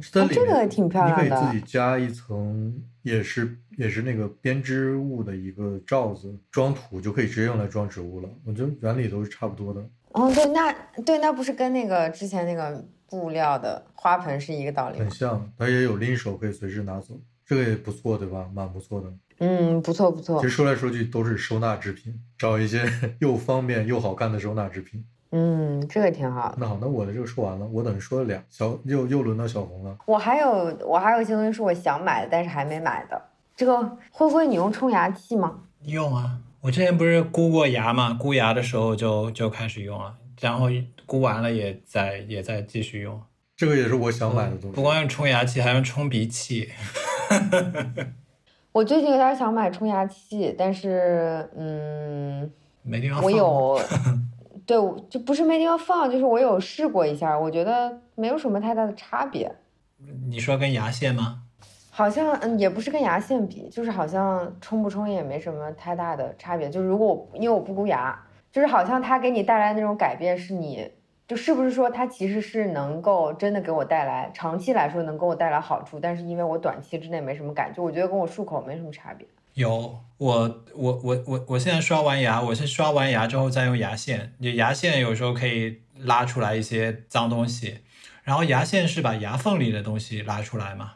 [0.02, 1.22] 是在里面，哦这个也挺漂亮的。
[1.22, 8.28] 你可以自己加一层，也是也是那个编织物的一个罩子，装土就可以直接用来装植物了。
[8.44, 9.80] 我觉得原理都是差不多的。
[10.12, 10.72] 哦，对，那
[11.04, 15.10] 对，那不是跟那个之前那个布料的花盆是一个道理吗很？
[15.10, 18.48] 像，它也有拎手，可以随时拿走，这个也不错，对吧？
[18.54, 19.12] 蛮不错的。
[19.38, 20.50] 嗯，不错不错其实。
[20.50, 22.84] 说来说去都是收纳制品，找一些
[23.20, 25.04] 又方便又好看的收纳制品。
[25.30, 26.56] 嗯，这个挺好的。
[26.60, 29.96] 那好，那我的这个说完了，我等于说了俩，小又又轮到小红了。
[30.04, 33.20] 我还有我还有一些东西是我想买的，但是还没买的。
[33.56, 35.60] 这个灰灰，你用冲牙器吗？
[35.84, 40.68] 用啊，我之前不是箍过牙嘛，箍牙的时候就就开始用了，然后
[41.06, 43.20] 箍完了也在也在继续用。
[43.56, 44.74] 这个也是我想买的东西。
[44.76, 46.70] 不光用冲牙器，还用冲鼻器。
[48.70, 52.48] 我最近有点想买冲牙器，但是嗯，
[52.82, 53.24] 没地方放。
[53.24, 53.80] 我有，
[54.64, 59.52] 对，我就不是没地方放，就是我有试过一下，我觉得没有什么太大的差别。
[60.28, 61.42] 你说跟牙线吗？
[61.94, 66.70] 好像嗯，也不是跟牙线比，就是好像冲不冲也没什么太大的差别。
[66.70, 68.18] 就是如果我因为我不箍牙，
[68.50, 70.90] 就是好像它给你带来那种改变是你，
[71.28, 79.26] 就是不是说它其实是能够真的给我带来长期来说能给我带来好处，但是因为我短期之内没什么感觉，我觉得跟我漱口没什么差别。
[79.52, 87.80] 有，我我我我我现在刷完牙，我是刷完牙之后再用牙线，就牙线有时候可以拉出来一些脏东西，
[88.22, 90.92] 然后牙线是把牙缝里的东西拉出来嘛，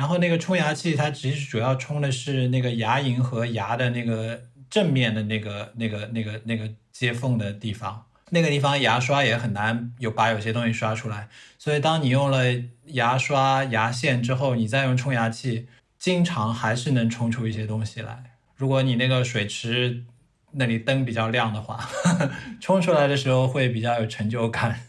[0.00, 12.44] 然后那个冲牙器它其实主要冲的是那个牙龈和牙的那个正面的那个那个那个那个接缝的地方，那个地方牙刷也很难有把有些东西刷出来，所以当你用了
[12.86, 15.68] 牙刷、牙线之后，你再用冲牙器。
[15.98, 18.38] 经常还是能冲出一些东西来。
[18.56, 20.06] 如果你那个水池
[20.52, 21.86] 那里灯比较亮的话，
[22.58, 24.80] 冲出来的时候会比较有成就感。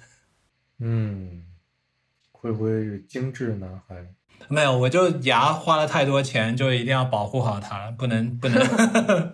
[0.80, 1.44] 嗯，
[2.32, 4.14] 灰灰精致男孩。
[4.48, 8.62] 没有，我就牙花了太多钱，就一定要保护好它了，不能 不能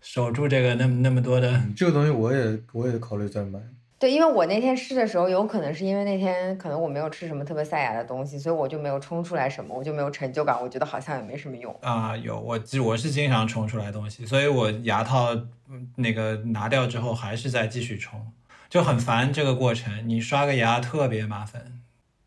[0.00, 1.50] 守住这个那么那么多的。
[1.52, 3.60] 嗯这个东西我也我也考虑再买。
[3.98, 11.70] 对，因为我那天试的时候，有可能是因为那天可能我没有吃什么特别塞牙的东西，所以我就没有冲出来什么，我就没有成就感，我觉得好像也没什么用。
[11.82, 15.34] 啊，有我我是经常冲出来东西，所以我牙套
[15.68, 18.32] 嗯那个拿掉之后还是在继续冲，
[18.70, 20.08] 就很烦这个过程。
[20.08, 21.62] 你刷个牙特别麻烦，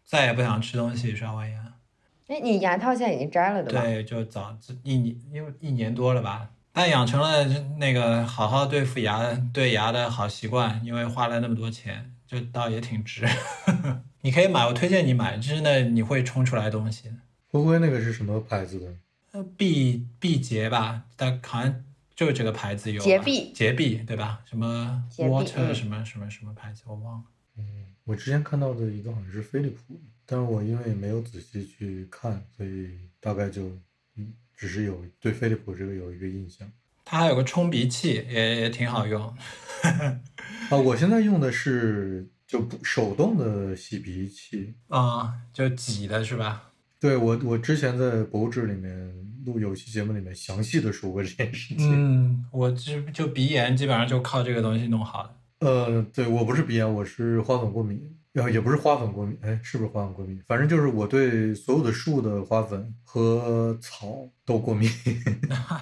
[0.06, 1.74] 再也不想吃东西，刷完牙。
[2.28, 3.82] 哎，你牙套现在已经摘了对吧？
[3.82, 7.46] 对，就早一年，因为一年多了吧，但养成了
[7.78, 13.28] 那个好好对付牙、对牙的好习惯，因为花了那么多钱，就倒也挺值。
[14.22, 17.12] 你可以买，我推荐你买，真的你会冲出来东西。
[17.50, 18.94] 灰灰那个是什么牌子的？
[19.34, 21.84] 呃，毕毕节吧，但好像
[22.16, 24.39] 就是这个牌子有洁碧洁碧对吧？
[24.46, 27.24] 什么 water 嗯什么什么什么牌子我忘了。
[28.06, 32.89] 我之前看到的一个好像是飞利浦，但是我因为没有仔细去看，所以
[33.20, 33.63] 大概就
[34.18, 36.70] 嗯，只是有对飞利浦这个有一个印象。
[37.06, 39.22] 它还有个冲鼻器，也也挺好用。
[40.70, 44.74] 啊，我现在用的是就不手动的洗鼻器。
[44.88, 46.72] 啊、就挤的是吧？
[47.00, 49.13] 对我，我之前在博物志里面
[49.46, 51.92] 录有期节目里面详细的说过这件事情。
[51.92, 55.36] 嗯，我就就鼻炎基本上就靠这个东西弄好的。
[55.63, 60.38] 呃，对我不是鼻炎，我是花粉过敏，呃，也不是花粉过敏，哎，是不是花粉过敏？
[60.45, 64.89] 反正就是我对所有的树的花粉和草都过敏，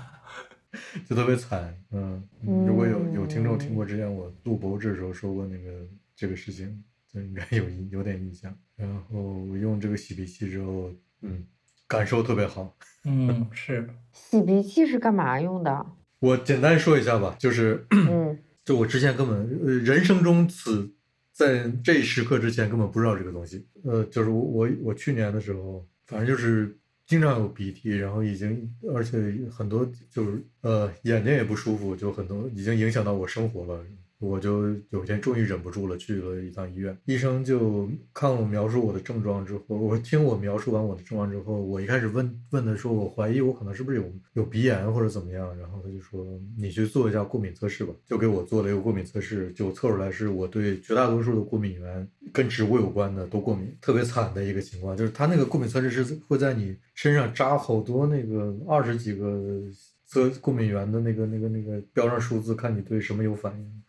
[1.09, 1.75] 就特别惨。
[1.91, 2.23] 嗯，
[2.67, 5.71] 如果有有听众听过之前我录博智的时候说过那个
[6.15, 8.55] 这个事情，就应该有印有点印象。
[8.75, 10.91] 然后我用这个洗鼻器之后，
[11.21, 11.43] 嗯，
[11.87, 12.77] 感受特别好。
[13.05, 13.89] 嗯，是。
[14.13, 15.83] 洗鼻器是干嘛用的？
[16.19, 17.87] 我简单说一下吧，就是。
[17.89, 20.91] 嗯就我之前根本呃人生中此
[21.31, 23.65] 在这一时刻之前根本不知道这个东西。
[23.83, 29.17] 呃，就是我我我去年的时候，反正就是经常有鼻涕，然后已经而且
[29.49, 33.83] 很多就是呃眼睛也不舒服，就很多已经影响到我生活了。
[34.21, 36.95] 我就有一天终于忍不住了，去了一趟医院。
[37.05, 44.03] 医生就看我描述我的症状之后，我听我描述完我的症状之后，我一开始问问他说，我怀疑我可能是不是有
[44.33, 59.61] 有鼻炎或者怎么样，然后他就说你去做一下过敏测试吧，就给我做了一个过敏测试，就测出来是我对绝大多数的过敏源跟植物有关的都过敏，特别惨的一个情况，就是他那个过敏测试是会在你身上扎好多那个二十几个
[60.05, 63.80] 测过敏源的那个那个那个标上数字，看你对什么有反应。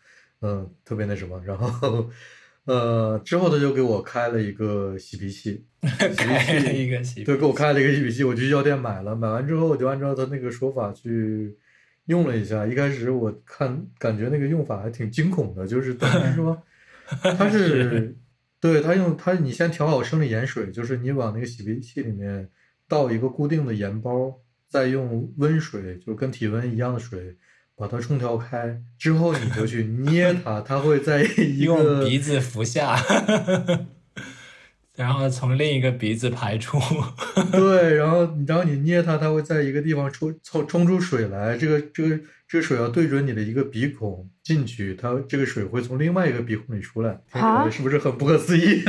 [0.43, 2.11] 嗯，特别那什么，然后，
[2.65, 11.57] 呃，之后他就给我开了一个洗鼻器， 开了一个洗鼻对，给我开了一个洗鼻器，我去药店买了，买完之后我就按照他那个说法去
[12.07, 12.67] 用了一下。
[12.67, 16.61] 一开始我看感觉那个用法还挺惊恐的，就是等于说，
[17.39, 18.17] 他是，
[18.61, 22.49] 对他用他你先调好生理盐水，就是你往那个洗鼻器里面
[22.89, 27.37] 倒一个固定的盐包，再用温水，就跟体温一样的水。
[27.83, 32.97] 把它冲调开之后，你就去捏它，它会在一用个鼻子服下，
[34.95, 36.79] 然后从另一个鼻子排出。
[37.51, 41.59] 对，然后然后你捏它，它会在一个地方冲冲冲出水来。
[41.59, 47.19] 这个这个这个水要对准你的一个鼻孔进去，它这个水会从另外一个鼻孔里出来。
[47.33, 48.85] 听起啊来是不是很不可思议？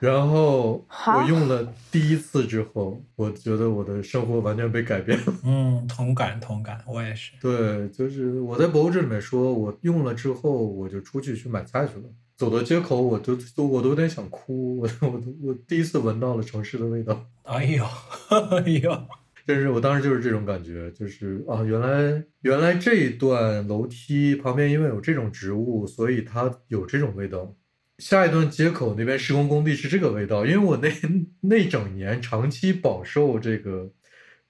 [0.00, 5.34] 然后我用了第一次之后，我觉得我的生活完全被改变了。
[5.44, 7.32] 嗯，同感同感，我也是。
[7.40, 12.04] 对，就是我在博物志里面说，我用了之后，我就出去去买菜去了。
[12.36, 14.78] 走到街口，我都都我都有点想哭。
[14.78, 17.84] 我我我第一次闻到了城市的味道， 哎呦，
[18.30, 19.06] 哎呦，
[19.44, 27.52] 真是我当时就是这种感觉，就是啊，原来原来这一段楼梯旁边因为有这种植物，所以它有这种味道。
[27.98, 30.88] 下一段街口那边施工工地是这个味道，因为我那
[31.42, 33.90] 那整年长期饱受这个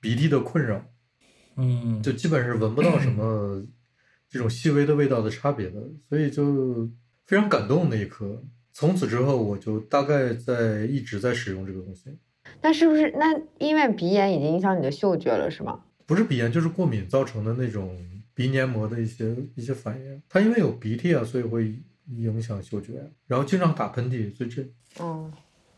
[0.00, 0.84] 鼻涕的困扰。
[1.56, 3.66] 嗯，就基本是闻不到什么
[4.30, 6.88] 这种细微的味道的差别的，所以就
[7.26, 8.44] 非常感动那一刻。
[8.72, 12.16] 从此之后，我就大概在一直在使用这个东西，
[12.62, 15.80] 那是不是那因为鼻炎已经影响你的嗅觉了，是吗？
[16.06, 17.98] 不是鼻炎就是过敏造成的那种
[18.34, 20.22] 鼻黏膜的一些一些反应。
[20.28, 21.74] 它因为有鼻涕啊，所以会
[22.16, 24.62] 影响嗅觉，然后经常打喷嚏，所以这
[25.00, 25.32] 嗯，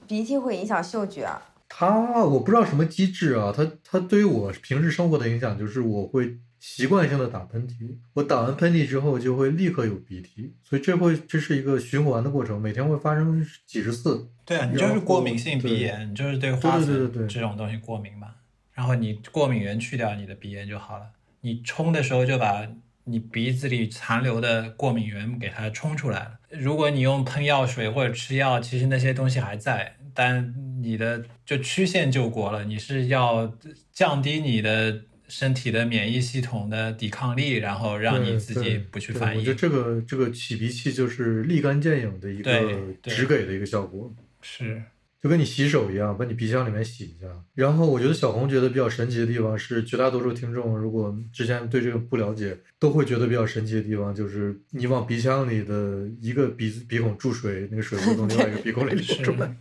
[0.06, 1.42] 鼻涕会影响嗅觉啊。
[1.68, 14.28] 它我不知道什么机制啊，它它对于我平时生活的影响就是我会习惯性的打喷嚏，我打完喷嚏之后就会立刻有鼻涕，所以这会这是一个循环的过程，每天会发生几十次。
[14.44, 18.28] 对啊，你就是过敏性鼻炎，你就是对花对对对对对粉这种东西过敏嘛。
[18.72, 21.06] 然后你过敏源去掉，你的鼻炎就好了。
[21.42, 22.66] 你冲的时候就把
[23.10, 26.38] 你鼻子里残留的过敏源给它冲出来了。
[26.50, 32.64] 如果你用喷药水或者吃药，其实那些东西还在，但你的就曲线救国了。
[32.64, 33.56] 你是要
[33.92, 39.58] 降低你的身体的免疫系统的抵抗力，然后让你自己不去反应对我觉得。
[39.58, 44.12] 这个这个起鼻器就是立竿见影的一对个对只给的一个效果。
[44.42, 44.82] 是，
[45.22, 47.26] 就跟你洗手一样，把你鼻腔里面洗一下。
[47.54, 59.54] 然后我觉得小红觉得比较神奇的地方是，绝大多数听众如果之前对这个不了解，都会觉得比较神奇的地方就是你往鼻腔里的一个鼻子鼻孔注水，那个水会从另外一个鼻孔里出来。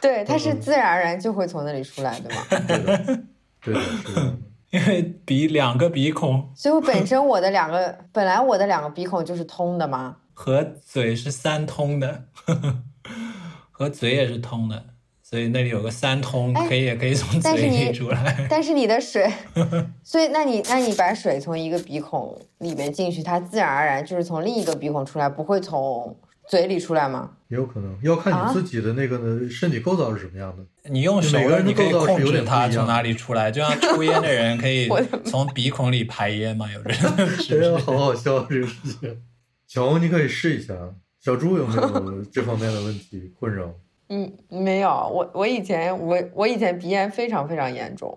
[0.00, 2.36] 对，它是嗯自然而然就会从那里出来的嘛。
[2.66, 3.14] 对的，
[3.62, 4.36] 对的，是的。
[4.70, 10.16] 因为鼻两个鼻孔所以我本身我的两个本来我的两个鼻孔就是通的嘛。
[10.34, 12.24] 和嘴是三通的，
[13.78, 14.82] 和嘴也是通的，
[15.22, 18.46] 所以那里有个三通，哎可以也可以从嘴里出来。
[18.48, 19.30] 但是你的水，
[20.02, 26.16] 所以那你那你把水从一个鼻孔里面进去，它自然而然就是从另一个鼻孔出来，不会从
[26.48, 27.32] 嘴里出来吗？
[27.48, 30.64] 也有可能要看啊你自己的那个呢身体构造是什么样的。
[30.90, 34.88] 你用手了，每个人的你可以构造是有控制它从哪里出来，就像抽烟的人可以
[35.26, 36.94] 从鼻孔里排烟嘛，有人
[37.38, 37.84] 是不哎呀，是？
[37.84, 39.22] 好好笑这个事情。
[39.68, 40.74] 小红，你可以试一下。
[41.26, 43.68] 小猪有没有这方面的问题困扰？
[44.10, 48.16] 嗯，没有，我我以前我我以前鼻炎非常非常严重，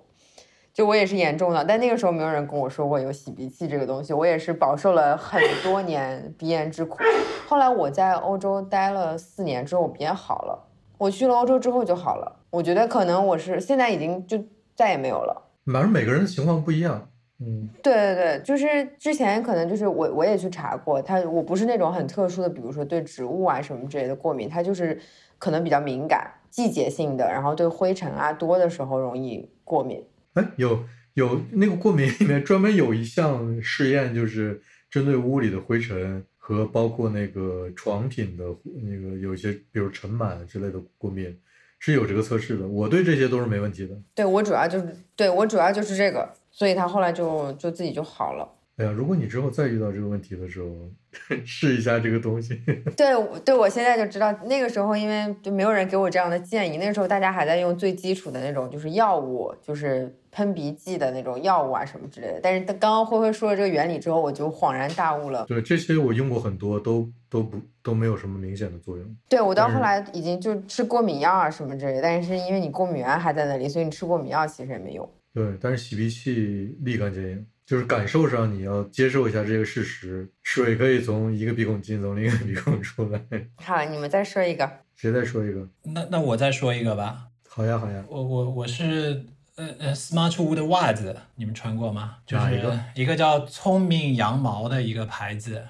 [0.71, 6.99] 就我也是严重的，但那个时候没有人跟我说过有洗鼻器这个东西，我也是饱受了很多年鼻炎之苦。
[7.47, 10.67] 后来我在欧洲待了四年之后，我鼻炎好了，
[10.99, 12.31] 我去了欧洲之后就好了。
[12.51, 14.37] 我觉得可能我是现在已经就
[14.75, 15.49] 再也没有了。
[15.65, 17.09] 反正每个人的情况不一样。
[17.41, 24.99] 嗯，对对对，就是之前可能就是我我也去查过，它我不是那种很特殊的，比如说对植物啊什么之类的过敏，它就是
[25.37, 30.03] 可能比较敏感，季节性的，然后对灰尘啊多的时候容易过敏。
[30.33, 30.83] 哎，有
[31.13, 38.43] 有那个过敏里面专门有一项试验，就是针对屋里的灰尘和包括那个床品的
[38.83, 41.39] 那个有一些，比如尘螨之类的过敏，
[41.79, 42.67] 是有这个测试的。
[42.67, 43.95] 我对这些都是没问题的。
[44.13, 48.47] 对我主要就是对我主要就是这个，所以他后来就就自己就好了。
[48.77, 50.69] 哎呀，如果你之后再遇到这个问题的时候，
[51.45, 52.55] 试一下这个东西。
[52.95, 62.39] 对对，我现在就知道，那个时候因为就没有人给我这样的建议，那个时候大家还在用最基础的那种，就是药物，就是喷鼻剂的那种药物啊什么之类的。
[62.41, 65.45] 但是刚刚灰灰说了这个原理之后，我就恍然大悟了。
[65.45, 69.05] 对这些我用过很多，都都不都没有什么明显的作用。
[69.27, 75.09] 对我到后来已经就吃过敏药啊什么之类的，但是因为你过敏源还在那里，所以你吃过敏药其实也没用。
[75.33, 83.21] 对，但是洗鼻器立竿见影，就是感受上你要接受一下这个事实，水可以从一个鼻孔进，从另一个鼻孔出来。
[83.57, 84.69] 好，你们再说一个。
[84.95, 85.67] 谁再说一个？
[85.83, 88.03] 那那我再说一个吧，好呀，好呀。
[88.09, 89.23] 我我我是
[89.55, 92.17] 呃呃 Smartwood 的袜子，你们穿过吗？
[92.25, 95.67] 就是一个一个叫聪明羊毛的一个牌子。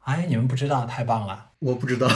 [0.00, 1.50] 哎，你们不知道，太棒了！
[1.58, 2.06] 我不知道，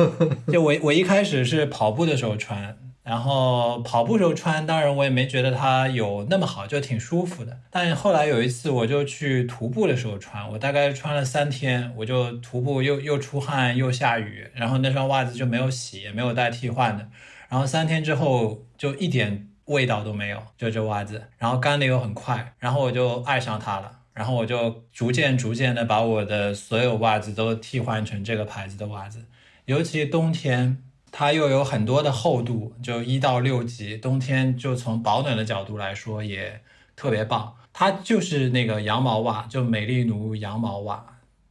[0.52, 2.76] 就我我一开始是跑步的时候穿，
[3.08, 7.58] 然后跑步时候穿，当然我也没觉得它有那么好，就挺舒服的。
[7.70, 17.08] 但后来有一次我就去徒步的时候穿，我大概穿了三天，我就徒步又又出汗又下雨，然后那双袜子就没有洗，也没有带替换的。
[17.48, 23.92] 然后三天之后就一点味道都没有，就这袜子，然后干的又很快，然后我就爱上它了。
[24.12, 29.24] 然后我就逐渐逐渐的把我的所有袜子都替换成这个牌子的袜子，
[29.64, 36.60] 尤其冬天，它又有很多的厚度，就一到六级，冬天就从保暖的角度来说也
[36.94, 37.54] 特别棒。
[37.72, 41.04] 它就是那个羊毛袜，就美丽奴羊毛袜，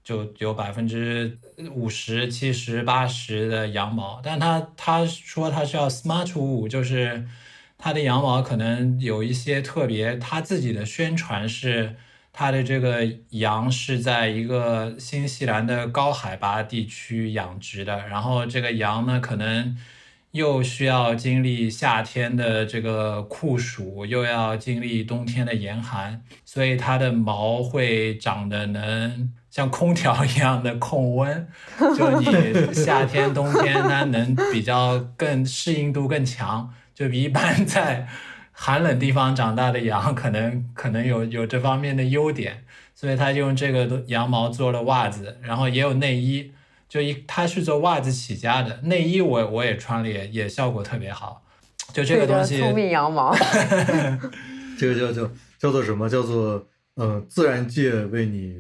[0.04, 1.38] 就有百分之
[1.74, 7.28] 五十、七十、八十的羊毛，但它他说它是要 smart 五，就是
[7.78, 11.96] 它的羊毛可能有一些特别，它自己的宣传是。
[12.40, 19.76] 它的这个羊是在一个新西兰的高海拔地区养殖的，然后这个羊呢，可能
[20.34, 31.48] 又需要经历夏天的这个酷暑，又要经历冬天的严寒，所以它的毛会长得能像空调一样的控温，
[31.98, 38.08] 就你夏天、冬天它能比较更适应度更强，就比一般在。
[38.60, 42.64] 寒冷地方长大的羊 可能可能有有这方面的优点，
[42.96, 46.52] 所以他就用这个羊毛做了袜子，然后也有内衣，
[46.90, 51.44] 就一他是做袜子起家的，内衣我我也穿了也也效果特别好，
[51.94, 53.32] 就这个东西，聪明羊毛，
[54.80, 56.10] 这个叫叫叫做什么？
[56.10, 58.56] 叫做呃，自然界为你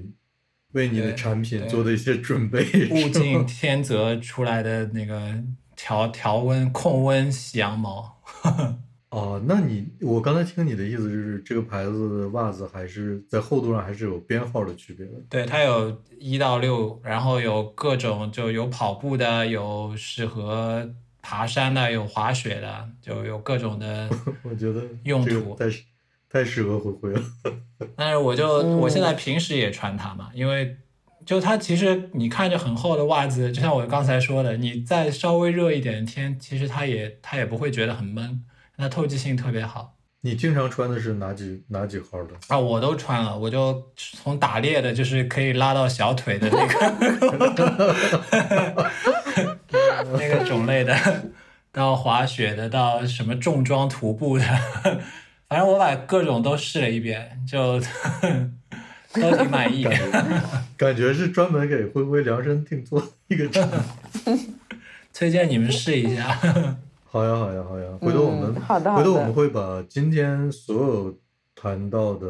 [0.73, 2.63] 为你的产品做的一些准备。
[2.91, 5.33] 物竞 天择出来的那个
[5.75, 8.19] 调调温控温洗羊毛。
[9.17, 15.13] 哦，那你我刚才听你的意思就是，这个牌子的袜子还是在厚度上还是有编号的区别的。
[15.27, 20.87] 对，它有一到六，然后有各种，就有跑步的，有适合
[21.21, 24.07] 爬山的，有滑雪的，就有各种的
[24.43, 25.83] 我觉得用途太适
[26.29, 27.21] 太适合灰灰了。
[27.97, 30.77] 但是我就嗯我现在平时也穿它嘛，因为
[31.25, 38.43] 就它其实你看着很厚的袜子，就像我刚才说的，你再稍微热一点天，其实它也它也不会觉得很闷，
[38.77, 39.95] 它透气性特别好。
[40.21, 42.33] 你经常穿的是哪几哪几号的？
[42.47, 46.73] 啊，我都穿了，我就从打猎的，就是可以拉到小腿的那个
[50.17, 50.95] 那个种类的，
[51.71, 54.43] 到滑雪的，到什么重装徒步的，
[55.47, 57.79] 反正我把各种都试了一遍，就
[59.13, 59.83] 都挺满意。
[59.83, 60.41] 感觉
[60.75, 63.69] 感觉是专门给灰灰量身定做的一个产
[64.25, 64.55] 品。
[65.13, 66.37] 推荐你们试一下。
[67.09, 67.87] 好呀，好呀，好呀！
[68.01, 71.17] 回头我们、嗯好的好的回头我们会把今天所有
[71.55, 72.27] 谈到的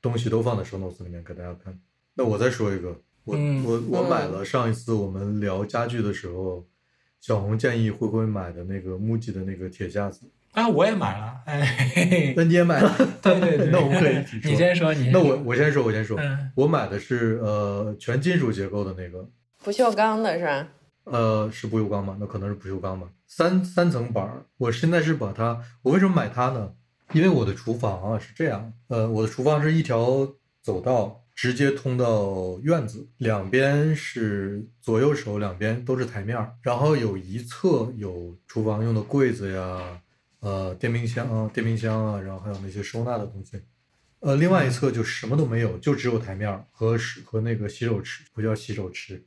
[0.00, 1.76] 东西都放在 show notes 里面给大家看。
[2.14, 6.64] 那我再说一个，我、嗯我我买了上一次我们聊家具的时候，
[7.20, 10.20] 小红建议灰灰买的那个 MUJI 的那个铁架子，
[10.52, 12.96] 啊，我也买了，哎，嘿嘿那你也买了？
[13.20, 14.50] 对 对对， 那我们可以一起说。
[14.50, 19.28] 你先说，你先那我我先说，我先说，嗯我买的是呃全金属结构的那个，
[19.64, 20.68] 不锈钢的是吧？
[21.06, 22.16] 呃，是不锈钢吗？
[22.20, 23.08] 那可能是不锈钢吧。
[23.26, 26.74] 三三层板儿，我现在是把它，我为什么买它呢？
[27.12, 30.28] 因为我的厨房啊是这样，呃，我的厨房是一条
[30.60, 40.00] 走道，直接通到院子，两边是左右手两边都是台面儿，然后有一侧有厨房用的柜子呀，
[40.40, 43.62] 呃，电冰箱啊、电冰箱啊，然后还有那些收纳的东西。
[44.20, 49.22] 呃，另外一侧就什么都没有，就只有台面儿和和那个洗手池，不叫洗手池，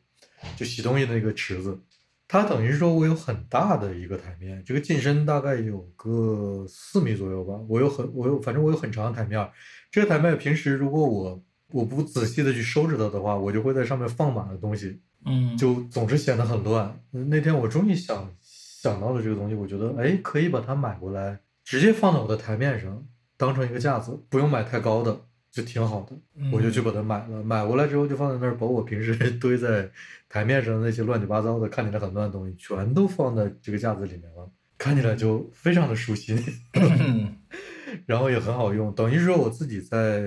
[0.55, 1.79] 就洗东西的那个池子。
[2.27, 7.59] 它等于是说我有很大的一个台面，这个进深大概有个四米左右吧。
[7.67, 9.49] 我有很我有反正我有很长的台面，
[9.89, 17.01] 这个台面平时如果我我不仔细的去收拾它的话，我就会在上面放满了东西，嗯，就总是显得很乱。
[17.09, 23.03] 那天我终于想想到了这个东西，我觉得哎可以把它买过来，直接放到我的台面上，
[23.37, 25.21] 当成一个架子，不用买太高的，
[25.51, 26.15] 就挺好的。
[26.35, 29.89] 嗯我就去把它买了，买过来之后就放在那儿，把我平时 堆在
[30.27, 36.37] 台面上的那些乱七八糟的、看起来很乱的东西，全都放在这个架子里面了，看起来就非常的舒心，
[36.73, 37.35] 嗯
[38.05, 38.93] 然后也很好用。
[38.93, 40.19] 等于说我自己在，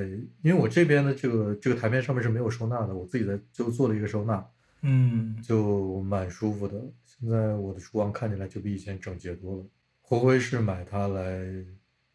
[0.42, 4.44] 因为我这边的这个这个台面上面是没有收纳的，我自己在就做了一个收纳，
[4.82, 6.74] 嗯，就蛮舒服的。
[7.04, 9.64] 现在我的厨房看起来就比以前整洁多了。
[10.00, 11.40] 灰灰是买它来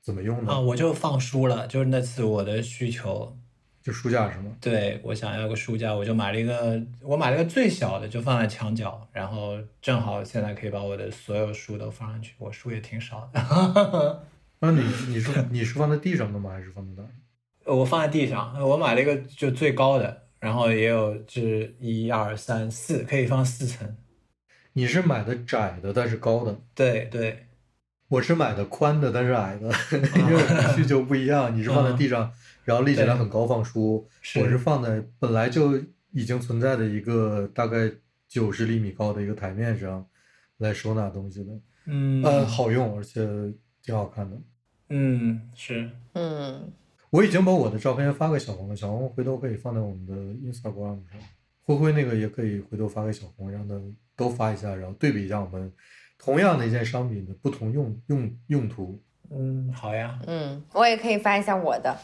[0.08, 0.54] 怎么用呢？
[0.54, 3.38] 啊，我就放书了，就是那次我的需求，
[3.84, 4.56] 就书架是吗？
[4.62, 14.24] 对我想要个书架，我就买了一个，我买了个最小的，就放在墙角，然后正好现在可以把我的所有书都放上去，我书也挺少的。
[14.60, 16.52] 那你你是你是放在地上的吗？
[16.52, 17.76] 还是放在哪儿？
[17.76, 23.98] 我放在地上，我买了一个就最高的，然后也有是一二三四，可以放四层。
[24.72, 26.56] 你是买的窄的，但是高的。
[26.74, 27.47] 对对，
[28.10, 29.70] 我是买的宽的，但是矮的，
[30.16, 31.56] 因为需求不一样。
[31.56, 32.32] 你是放在地上，
[32.64, 34.08] 然后立起来很高放书，
[34.40, 35.78] 我是放在本来就
[36.12, 37.92] 已经存在的一个大概
[38.28, 40.06] 九十厘米高的一个台面上
[40.58, 41.52] 来收纳东西的。
[41.86, 43.28] 嗯呃，好用，而且
[43.82, 44.38] 挺好看的。
[44.90, 46.72] 嗯是，嗯，
[47.10, 50.14] 我已经把我的照片发给小红了，小红回头可以放在我们的
[50.50, 51.20] Instagram 上。
[51.64, 53.76] 灰灰那个也可以回头发给小红，让他
[54.16, 55.70] 都发一下，然后对比一下我们
[56.18, 59.00] 同样的一件商品的不同用用用途。
[59.30, 61.98] 嗯好呀，嗯，我也可以发一下我的，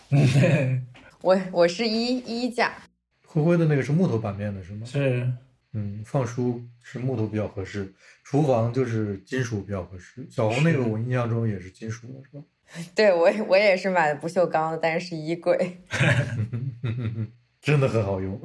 [1.21, 2.73] 我我是衣衣架，
[3.25, 4.85] 灰灰的那个是木头版面的是吗？
[4.85, 5.31] 是，
[5.71, 7.93] 嗯，放书是木头比较合适，
[8.25, 10.27] 厨房就是金属比较合适。
[10.29, 12.43] 小红那个我印象中也是金属的，是吧？
[12.93, 15.77] 对我也我也是买的不锈钢的，但是是衣柜。
[17.61, 18.37] 真的很好用，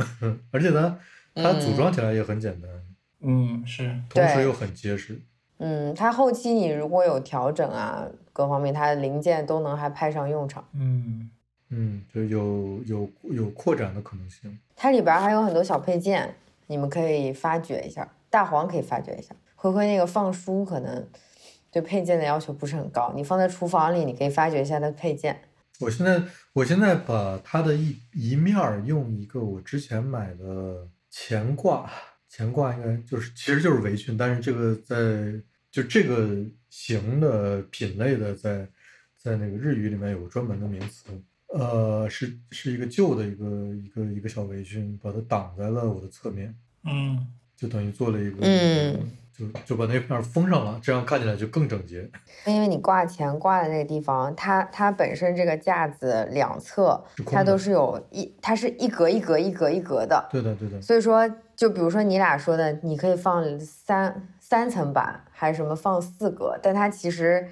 [0.52, 0.96] 而且它
[1.34, 2.70] 它组装起来也很简单，
[3.22, 5.20] 嗯是，同时又很结实。
[5.58, 10.66] 嗯，它后期你如果有调整啊，各方面它的零件都能还派上用场。
[10.74, 11.30] 嗯
[11.70, 14.58] 嗯，就有有有扩展的可能性。
[14.74, 16.34] 它里边儿还有很多小配件，
[16.66, 18.08] 你们可以发掘一下。
[18.30, 21.06] 大黄可以发掘一下，灰灰那个放书可能
[21.70, 25.40] 对配件的要求不是很高，你放在厨房里，你可以发掘一下它的配件。
[25.80, 31.90] 我现在我现在把它的一一面儿用一个我之前买的前挂，
[32.28, 35.40] 前挂应该就是其实就是围裙，但是这个在
[35.70, 36.36] 就这个
[36.70, 38.66] 型的品类的在
[39.16, 41.04] 在那个日语里面有个专门的名词，
[41.54, 46.54] 呃，是是一个旧的一个一个一个小围裙，把它挡在了我的侧面，
[46.84, 47.26] 嗯。
[47.58, 52.08] 就等于做了一个，嗯，就就把那片儿封上了，这样看起来就更整洁。
[52.46, 67.50] 因为你挂钱挂的那个地方，它它本身这个架子两侧它都是有一，它是一格一格一格一格的，对的，对的，所以说，就比如说你俩说的，你可以放三三层板，还是什么放四格，但它其实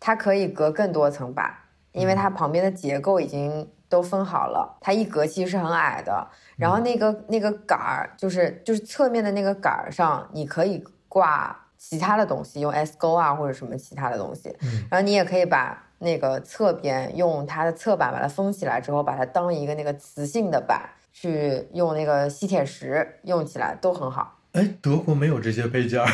[0.00, 1.54] 它可以隔更多层板，
[1.92, 6.26] 因为它旁边的结构已经都分好了，它一格其实是很矮的。
[6.56, 14.48] 然后那个那个杆儿，就是就是侧面的那个杆儿上，你可以挂其他的东西，用 S 钩啊或者什么其他的东西。
[14.62, 24.40] 嗯然后你也可以把那个侧边用它的侧板把它封起来之后，把它当一个那个磁性的板去用那个吸铁石用起来都很好。
[24.52, 26.08] 哎，德国没有这些配件儿，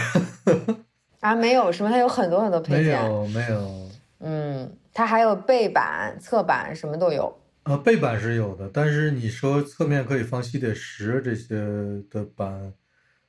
[1.20, 3.08] 啊，没有什么，它有很多很多配件没。
[3.08, 3.88] 有没有。
[4.20, 7.32] 嗯，它还有背板、侧板，什么都有。
[7.64, 11.56] 呃，背板是有的，但是你说侧面可以放吸铁石这些
[12.10, 12.72] 的板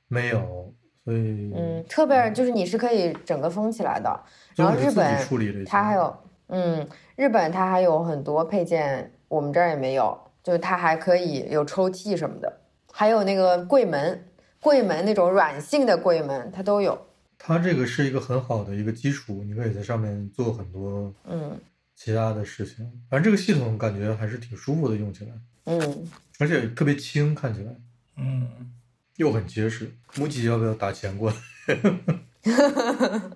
[0.08, 0.72] 没有，
[1.04, 4.20] 所以嗯，侧边就是你是可以整个封起来的。
[4.56, 6.16] 然后日本处理它还有，
[6.48, 12.60] 嗯，日本它还有很多配件，我们这儿也没有，就是它还可以有抽屉什么的，
[12.92, 14.24] 还有那个柜门，
[14.60, 17.06] 柜门那种软性的柜门，它都有。
[17.38, 21.58] 它这个是一个很好的一个基础，你可以在上面做很多嗯
[21.94, 22.84] 其他的事情。
[23.08, 25.32] 反正这个系统感觉还是挺舒服的，用起来，
[25.64, 26.08] 嗯，
[26.38, 27.74] 而且特别轻，看起来
[28.16, 28.70] 嗯，
[29.16, 29.90] 又很结实。
[30.16, 31.36] 母鸡要不要打钱过来？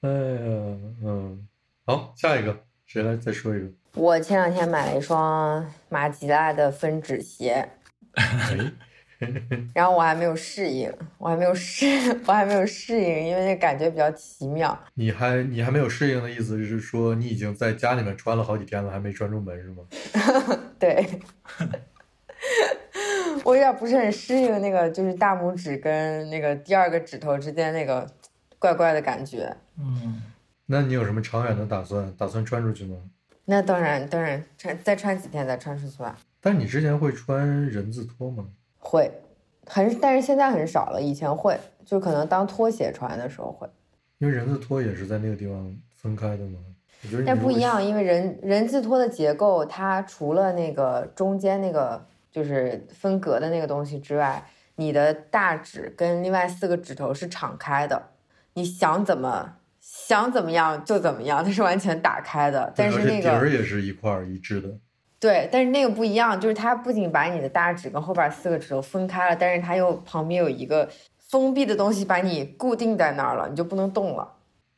[0.00, 1.46] 哎呀，嗯，
[1.84, 3.66] 好，下一个谁来再说一个？
[3.94, 7.68] 我前两天买了一双马吉拉的分趾鞋，
[8.12, 8.72] 哎，
[9.74, 11.86] 然后我还没有适应，我还没有适，
[12.26, 14.78] 我还没有适应，因为那感觉比较奇妙。
[14.94, 19.82] 你还你还没有适应的意思是说你已经在家里面穿了好几天了，还没穿出门是吗？
[20.78, 21.06] 对，
[23.44, 28.06] 我有点不是很适应那个，就是大拇指跟那个第二个指头之间那个
[28.58, 29.54] 怪怪的感觉。
[29.78, 30.22] 嗯，
[30.66, 32.12] 那你有什么长远的打算？
[32.16, 32.96] 打算穿出去吗？
[33.46, 36.16] 那当然，当然穿再穿几天再穿出去吧。
[36.40, 38.46] 但你之前会穿人字拖吗？
[38.84, 39.10] 会，
[39.66, 43.66] 很，但是现在很少了，以前会，就可能当拖鞋穿的时候会。
[44.18, 46.58] 因为人字拖也是在那个地方分开的嘛。
[47.02, 54.44] 我觉得你如果但不一样，因为人人字拖的结构，它除了那个中间那个就是分隔的那个东西之外，
[54.76, 58.10] 你的大指跟另外四个指头是敞开的，
[58.52, 62.72] 你想怎么想怎么样就怎么样，它是完全打开的。
[62.76, 64.68] 但是那个底儿也是一块儿一致的。
[65.24, 70.86] 对，但是那个不一样，就是它不仅把你的大指跟后边四个指头分开了，但是它又旁边有一个
[71.30, 74.28] 封闭的东西把你固定在那儿了，你就不能动了。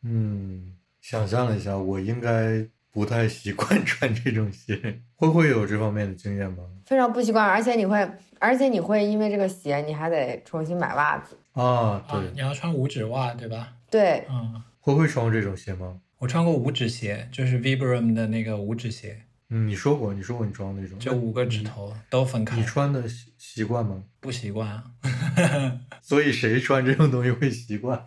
[0.04, 5.00] 嗯，想象了一下，我应该不太习惯 穿这种鞋。
[5.16, 6.62] 慧慧有这方面的经验吗？
[6.86, 11.36] 非常不习惯，而且你会，而且你会因为这个鞋，你还得重新买袜子。
[11.54, 13.72] 啊，对啊，，你要穿五指袜对吧？
[13.90, 15.98] 对，嗯，会会穿过这种鞋吗？
[16.18, 24.02] 我穿过五指鞋，就是 Vibram 的那个五指鞋，嗯，你说过，你说过你装那种，就五个指头都分开你，穿的习习惯吗？
[24.20, 24.84] 不习惯啊。
[26.02, 28.04] 所以谁穿这种东西会习惯？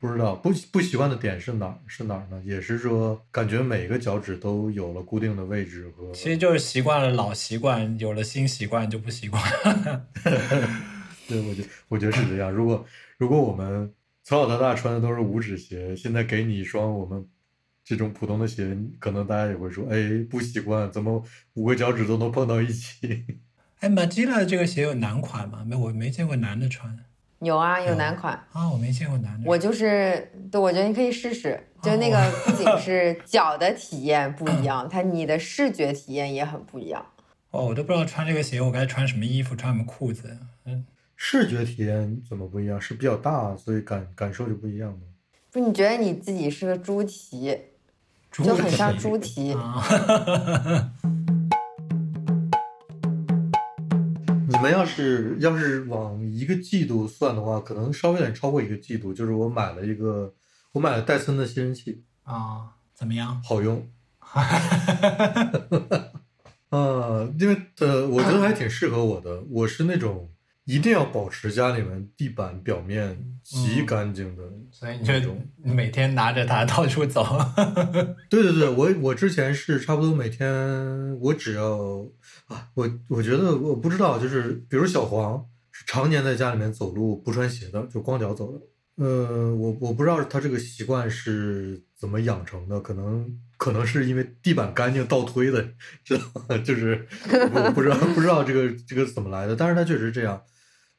[0.00, 1.78] 不知道不不习惯的点是哪儿？
[1.86, 2.42] 是哪儿呢？
[2.44, 9.42] 也是说，感觉每个脚趾都有了固定的位置和其实就是习惯了老习惯，有了新习惯就不习惯。
[11.26, 12.50] 对，我觉我觉得是这样。
[12.50, 12.84] 如果
[13.16, 13.90] 如果我们
[14.24, 17.26] 从小到大穿的都是五指鞋，现在给你一双我们
[17.84, 21.22] 这种普通的鞋，可能大家也会说，哎，不习惯，怎么
[21.52, 23.24] 五个脚趾都能碰到一起？
[23.80, 24.00] 哎 i l
[24.32, 25.62] a 这个鞋有男款吗？
[25.66, 26.98] 没，我没见过男的穿
[27.40, 28.32] 有啊，有有男款。
[28.52, 29.46] 啊，我没见过男的。
[29.46, 31.60] 我就是，对，我觉得你可以试试。
[31.82, 32.16] 就那个
[32.46, 37.04] 不仅是 脚的体验不一样， 它你的视觉体验也很不一样。
[37.50, 40.34] 哦，我都不知道穿这个鞋我该穿什么衣服，穿什么裤子。
[40.64, 42.80] 嗯，视觉体验怎么不一样？
[42.80, 45.00] 是比较大，所以感感受就不一样吗？
[45.52, 47.58] 不，你觉得你自己是个猪蹄，猪
[48.42, 49.52] 就很像蹄猪蹄。
[49.52, 50.92] 啊。
[54.48, 59.12] 你们要是要是往一个季度算的话，可能稍微有点超过一个季度。
[59.12, 60.32] 就是我买了一个，
[60.72, 63.40] 我买了戴森的吸尘器，啊，怎么样？
[63.44, 63.86] 好用。
[66.70, 69.42] 啊，因为呃，我觉得还挺适合我的。
[69.50, 70.28] 我是那种
[70.64, 75.46] 一定要保持家里面地板表面极干净的所以你就那种。
[75.62, 77.22] 每天拿着它到处走。
[78.30, 80.48] 对对对，我我之前是差不多每天，
[81.20, 82.06] 我只要
[82.46, 88.60] 啊，我我觉得我不知道，就是比如小黄是常年在家里面走路不穿鞋的，就光脚走的。
[88.96, 95.62] 呃，我我不知道他这个习惯是怎么养成的，可能可能是因为地板干净倒推的，
[96.04, 96.56] 知道吗？
[96.58, 97.06] 就是
[97.52, 100.42] 我不知道不知道这个这个怎么来的，但是他确实这样。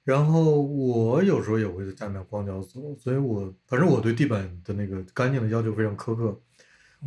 [0.05, 6.39] 然后我有时候也会在家里面光脚走，所以我反正我对地板的那个干净的要求非常苛刻。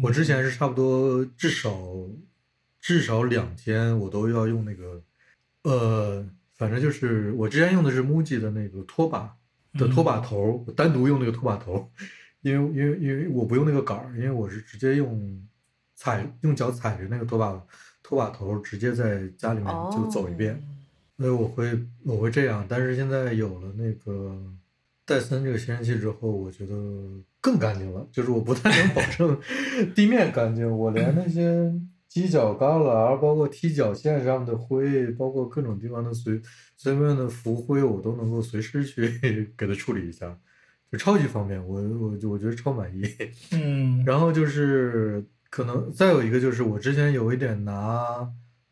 [0.03, 1.71] 我之前是差不多至少
[2.81, 5.03] 至少两天我都要用那个，
[5.63, 9.37] 呃，反正就是我之前用的是 MUJI 的那个拖把
[9.75, 11.89] 的拖把头，我单独用那个拖把头，
[12.43, 15.41] 因为因为因为我不用那个杆儿，因为我是直接用
[15.95, 17.65] 踩用脚踩着那个拖把
[18.03, 20.61] 拖把头，直接在家里面就走一遍。
[21.19, 24.41] 所以我会我会这样，但是现在有了那个
[25.05, 26.75] 戴森这个吸尘器之后，我觉得
[27.41, 28.07] 更干净了。
[28.13, 29.37] 就是我不太能保证
[29.97, 31.73] 地面干净，我连那些
[32.09, 36.41] 犄角旮旯，包括踢脚线上的灰，包括各种地方的随
[36.77, 39.09] 随便的浮灰，我都能够随时去
[39.59, 40.39] 给它处理一下，
[40.93, 41.61] 就超级方便。
[41.67, 43.03] 我我我觉得超满意。
[43.51, 48.31] 嗯，然后就是可能再有一个就是我之前有一点拿，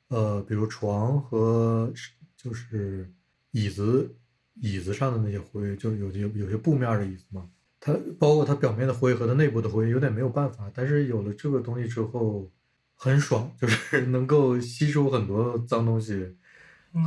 [0.09, 1.92] 呃，比如床和
[2.47, 3.11] 就是
[3.51, 4.14] 椅子
[4.61, 10.70] 椅子上的那些灰，就有有有些布面的椅子嘛，它包括它表面的灰和它内部的灰，有点没有办法。
[10.72, 12.51] 但是有了这个东西之后，
[12.94, 16.36] 很爽，就是能够吸收很多脏东西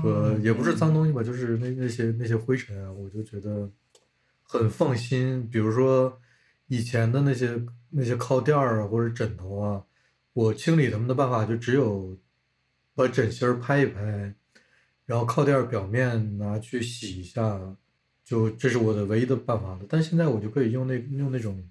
[0.02, 3.72] 和也不是脏东西吧，就是那那些那些灰尘啊，我就觉得
[4.44, 5.50] 很放心。
[5.50, 6.20] 比如说
[6.68, 7.66] 以前的那些。
[7.92, 9.84] 那些靠垫儿啊，或者枕头啊，
[10.34, 12.16] 我清理它们的办法就只有
[12.94, 14.36] 把枕芯儿拍一拍，
[15.10, 17.60] 然后靠垫表面拿去洗一下，
[18.24, 19.80] 就这是我的唯一的办法了。
[19.90, 21.68] 但现在我就可以用那用那种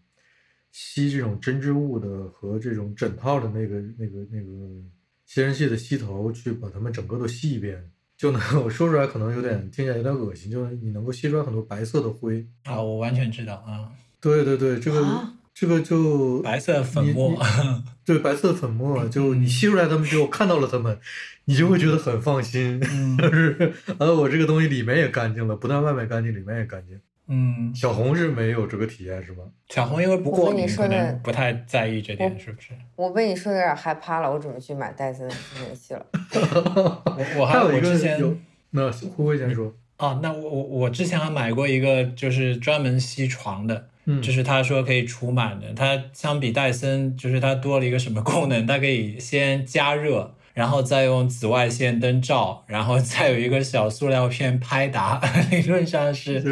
[0.73, 4.51] 吸这种针织物的和这种枕套的那个那个那个
[5.25, 15.38] 吸尘器的吸头去把它们整个都吸一遍，就能我说出来可能有点听起来有点恶心，就是你能够吸出来很多白色的灰啊，我完全知道啊，对对对，这个。
[15.61, 17.37] 这个就白色粉末，
[18.05, 20.97] 对白色粉末，就你吸出来它们之后，看到了它们，
[21.47, 22.81] 你就会觉得很放心，
[23.19, 27.01] 就是，呃，我这个东西里面也干净了，不但外面干净，里面也干净。
[27.27, 29.43] 嗯，小红是没有这个体验是吧？
[29.69, 32.69] 小红因为不过敏，可能不太在意这点，是不是？
[32.95, 36.07] 我被你说的有点害怕了，我准备去买戴森吸尘器了。
[37.37, 38.23] 我还有之前
[38.71, 43.89] 那胡慧先说啊，那我我我之前还买过一个，就是专门吸床的。
[44.23, 48.67] 就是他说可以除螨的，它相比戴森，就是它多了一个什么功能？
[48.67, 55.21] 它可以先加热，然后再用紫外线灯照，然后再有一个小塑料片拍打。
[55.53, 56.43] 理论上是，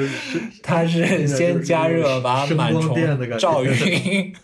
[0.62, 4.34] 它是先加热把螨虫照晕，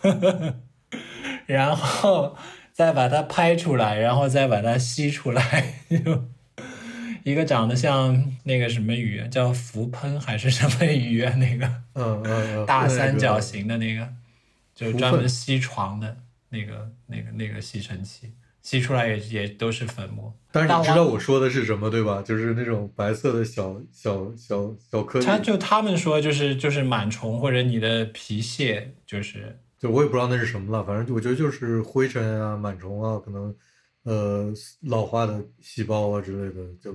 [1.45, 2.35] 然后
[2.71, 5.75] 再把它拍出来，然后再把它吸出来。
[7.23, 11.33] 一个长得像那个什么鱼，叫浮喷还是什么鱼啊？
[11.35, 14.07] 那个，嗯嗯嗯，大三角形的那个，
[14.75, 16.17] 就专门吸床的
[16.49, 20.33] 那个那个那个吸尘器，吸出来也也都是粉末。
[20.51, 22.21] 但是你知道我说的是什么对吧？
[22.21, 25.25] 就是那种白色的小小小小颗粒。
[25.25, 33.55] 他就他们说就是就是螨虫或者你的皮屑，就是就我也不知道那是什么了，反正我觉得就是灰尘啊、螨虫啊，可能。
[34.03, 34.51] 呃，
[34.81, 36.91] 老化的细胞啊之类的，就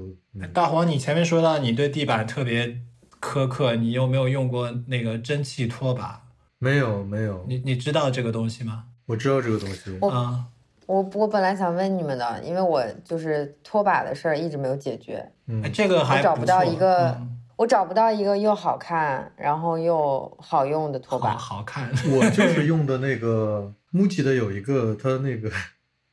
[0.52, 2.80] 大黄，你前面说到你对地板特别
[3.18, 6.22] 苛刻，你有没有用过那个蒸汽拖把？
[6.58, 7.46] 没有，没有。
[7.48, 8.84] 你你知道这个东西吗？
[9.06, 9.98] 我知道这个东西。
[10.06, 10.44] 啊，
[10.84, 15.26] 我我本来想问你们的，因为我就是拖把的事儿一直没有解决。
[15.46, 17.18] 嗯，这个还找不到一个，
[17.56, 21.34] 我找不到一个又好看，然后又好用的拖把。
[21.38, 21.90] 好看。
[22.10, 25.50] 我就是用的那个 MUJI 的有一个，它那个。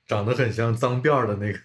[0.07, 1.59] 长得很像脏辫儿的那个，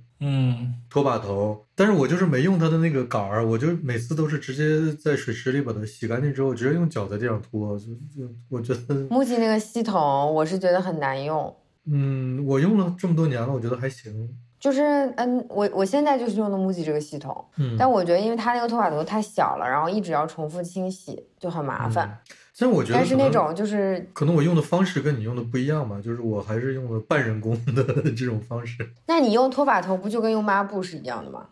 [0.20, 8.94] 嗯，拖把头，但是我就是没用它的那个杆儿，我就每次都是直接在水池里把它洗干净之后，直接用脚在地上拖，就就我觉得。
[9.10, 11.54] 木吉那个系统，我是觉得很难用。
[11.86, 14.28] 嗯，我用了这么多年了，我觉得还行。
[14.58, 14.82] 就是
[15.16, 22.18] 嗯，我我现在就是用的木吉这个系统，嗯，但我觉得因为它那个拖把头太小了，然后一直要重复清洗，就很麻烦。
[22.58, 27.84] 但我觉得，但是那种就是可能我用的方式跟你用的不一样吧，就是我还是用的半人工的
[28.16, 28.88] 这种方式。
[29.06, 31.46] 那你用拖把头不就跟用抹布是一样的吗？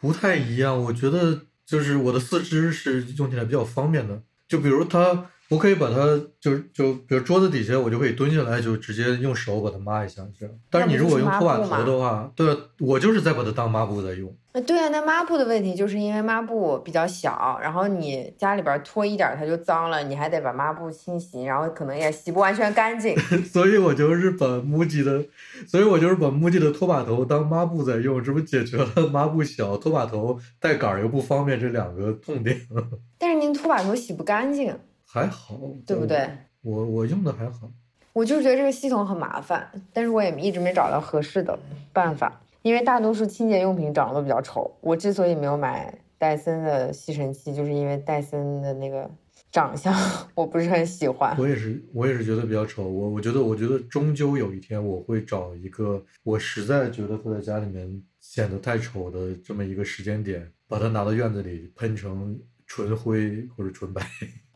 [0.00, 5.26] 不太一样，我觉得就是我的四肢是用起来比较方便的，就比如它。
[5.50, 5.96] 我可以把它，
[6.38, 10.54] 就就比如桌子底下，我就可以蹲下来，就直接用手把它抹一下，这样。
[10.68, 14.34] 但是你如果用拖把头的话，对，我就是在把它当抹布在用。
[14.66, 23.16] 对啊，那抹布的问题就是因为抹布比较小，然后你家里边拖一点它就脏了，你还得把抹布清洗，然后可能也洗不完全干净。
[23.46, 25.24] 所以我就是把木吉的，
[25.66, 32.60] 所以我就是把木吉的拖把头当抹布在用，这不解决了抹布小、拖把头带杆又不方便这两个痛点。
[33.16, 34.76] 但是您拖把头洗不干净。
[35.10, 36.28] 还好，对不对？
[36.60, 37.70] 我我用的还好，
[38.12, 41.58] 我就是觉得这个系统很麻烦，但是我也一直没找到合适的
[41.94, 42.40] 办法。
[42.62, 49.08] 因为大多数清洁用品长得都比较丑，我之所以没有买戴森的吸尘器，就是因为戴森的那个
[49.50, 49.94] 长相
[50.34, 51.34] 我不是很喜欢。
[51.38, 52.86] 我也是，我也是觉得比较丑。
[52.86, 64.02] 我我觉得，我觉得终究有一天我会找一个我实在觉得他在家里面显得太丑的这么一个时间点，把它拿到院子里喷成纯灰或者纯白。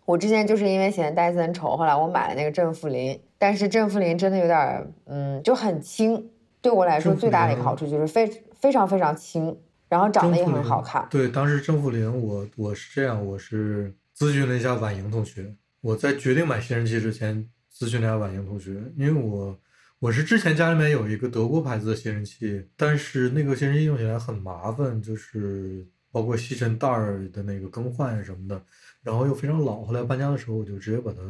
[0.04, 6.30] 我之前就是因为嫌戴森丑，后来我买了那个正负零，但是正负零真的有点，嗯，就很轻。
[6.60, 8.24] 对我来说最大的一个好处就是非
[8.54, 11.06] 非常非常轻，然后长得也很好看。
[11.10, 15.54] 对，当时正负零，我我是这样，我是咨询了一下婉莹同学。
[15.80, 19.58] 我在决定买吸尘器之前，咨询了一下婉莹同学，因为我
[19.98, 28.62] 我是之前家里面有一个德国牌子的吸尘器，但是那个吸尘器用起来很麻烦，就是包括吸尘袋儿的那个更换什么的。
[29.02, 31.20] 然后又非常老，后来搬家的时候我就直接把它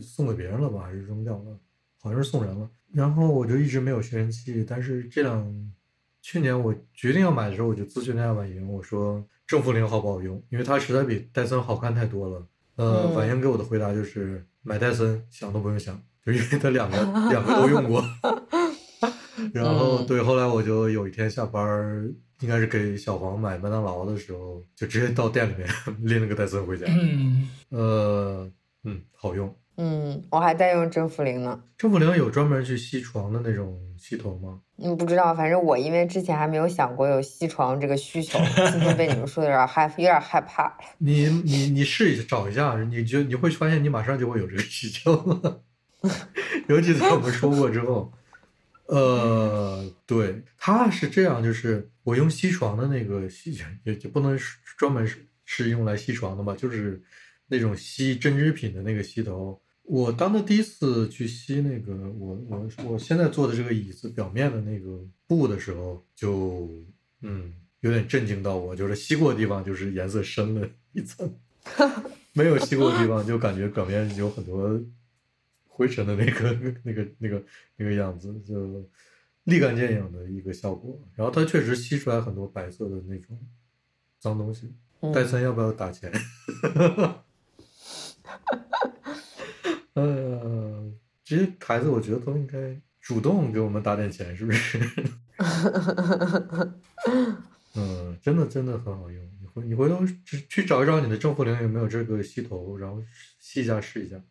[0.00, 1.58] 送给别人了吧，还是扔掉了？
[2.00, 2.68] 好像是送人了。
[2.92, 5.72] 然后我就一直没有吸尘器，但是这两
[6.20, 10.42] 去年我决定要买的时候，我就咨询了一下婉莹，我说正负零好不好用？
[10.50, 12.46] 因为它实在比戴森好看太多了。
[12.76, 16.96] 呃，嗯婉莹给我的回答就是买戴森想都不用想，就因为它两个
[17.30, 18.02] 两个都用过。
[19.52, 25.68] 然后嗯对，后来我就有一天下班儿，应该是给小黄买麦当劳的时候，就直接到店里面
[26.00, 26.86] 拎了个戴森回家。
[26.88, 28.50] 嗯，呃，
[28.84, 29.54] 嗯，好用。
[29.78, 31.58] 嗯，我还在用正负零呢。
[31.78, 34.60] 正负零有专门去吸床的那种吸头吗？
[34.76, 38.38] 嗯，不知道，反正我因为之前还没有想过有吸床这个需求，
[38.70, 40.76] 今天被你们说的有点害， 有点害怕。
[40.98, 45.62] 你你你试一下找一下，你就你会发现你马上就会有这个需求了，
[46.68, 48.12] 尤其在我们说过之后。
[48.92, 54.38] 呃，对，它是这样，就是我用吸床的那个吸， 也就不能
[54.76, 57.00] 专门是是用来吸床的吧，就是
[57.46, 59.58] 那种吸针织品的那个吸头。
[59.84, 66.68] 我当他第一次去吸那个我我我现在坐的这个椅子表面的那个布的时候，就
[67.22, 71.34] 嗯有点震惊到我，就是吸过的地方就是颜色深了一层，
[72.34, 74.78] 没有吸过的地方就感觉表面有很多
[75.74, 76.52] 灰尘的那个
[76.84, 77.42] 那个那个
[77.76, 78.86] 那个样子，就
[79.44, 81.00] 立竿见影的一个效果。
[81.14, 83.38] 然后它确实吸出来很多白色的那种
[84.18, 84.72] 脏东西。
[85.00, 86.12] 嗯戴森要不要打钱？
[89.94, 90.92] 呃，
[91.24, 94.78] 这些牌子我觉得都应该主动给我们打点钱，是不是？
[97.74, 99.20] 嗯，真的真的很好用。
[99.40, 103.02] 你回你回头去去找一找你的正负零有没有这个吸头，然后
[103.40, 104.22] 吸一下试一下。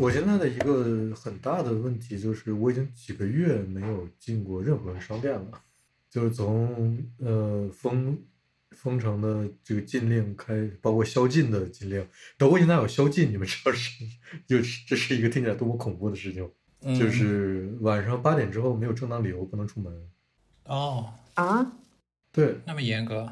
[0.00, 5.60] 我现在的一个很大的问题就是，我已经几个月没有进过任何商店了，
[6.08, 8.18] 就是从呃封
[8.70, 12.06] 封城的这个禁令开，包括宵禁的禁令，
[12.38, 14.02] 德国现在有宵禁，你们知道是，
[14.46, 16.96] 就是这是一个听起来多么恐怖的事情，嗯。
[16.98, 19.92] 就是晚上八点之后没有正当理由不能出门，
[20.64, 21.72] 哦，啊，
[22.32, 23.30] 对，那么严格，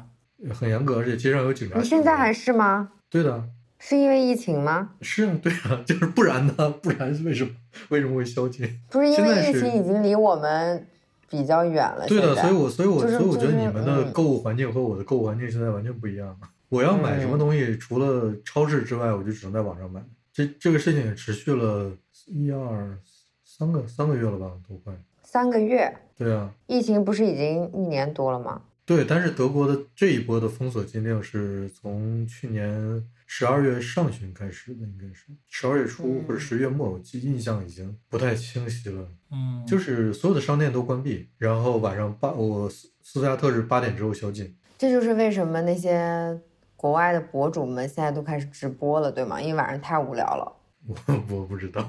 [0.53, 1.79] 很严格，而且街上有警察。
[1.79, 2.91] 你现在还是吗？
[3.09, 3.49] 对的，
[3.79, 4.91] 是因为疫情吗？
[5.01, 6.69] 是啊， 对啊，就是不然呢？
[6.83, 7.49] 不然为什么
[7.89, 8.79] 为什么会宵禁？
[8.89, 10.85] 不是因为疫情已经离我们
[11.29, 12.05] 比较远了。
[12.07, 16.37] 对的，所以我所以我就是所以我觉得你们的嗯购物环境和我的购物环境现在完全不一样。
[16.67, 20.03] 我要买什么嗯东西，除了超市之外，我就只能在网上买。
[20.31, 21.91] 这这个事情也持续了
[22.27, 22.95] 一二
[23.43, 24.93] 三个三个月了吧，都快。
[25.23, 28.61] 三个月，对啊，疫情不是已经一年多了吗？
[28.85, 39.07] 对，但是德国的这一波的封锁禁令是从去年十二月上旬开始的，应该是十二月初或者嗯十月末，我记印象已经不太清晰了。
[39.29, 44.57] 嗯，就是所有的商店都关闭，然后晚上八，我斯斯图加特是八点之后宵禁。
[44.79, 46.41] 这就是为什么那些
[46.75, 49.39] 国外的博主们现在都开始直播了，对吗？
[49.39, 50.51] 因为晚上太无聊了。
[50.87, 50.95] 我
[51.29, 51.87] 我不知道，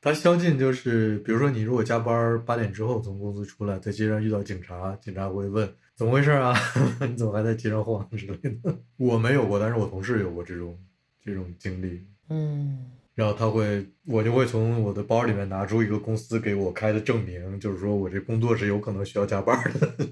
[0.00, 5.70] 他宵禁就是，比如说你如果加班八点之后从公司出来，在街上遇到警察，警察会问
[6.00, 6.58] 怎么回事啊？
[7.06, 8.74] 你 怎么还在街上晃之类的？
[8.96, 10.74] 我没有过，但是我同事有过这种
[11.22, 12.02] 这种经历。
[12.30, 20.08] 嗯，然后他会，我就会从我的包里面拿出一个公司给我开的证明，就是说我这工作是有可能需要加班的，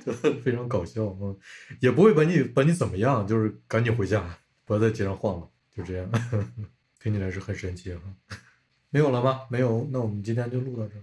[0.02, 1.02] 就非常搞笑。
[1.20, 1.36] 嗯，
[1.80, 4.24] 也不会把你把你怎么样，就是赶紧回家，
[4.64, 6.10] 不要在街上晃了，就这样。
[6.98, 8.00] 听起来是很神奇哈。
[8.88, 9.40] 没有了吗？
[9.50, 11.02] 没有，那我们今天就录到这儿。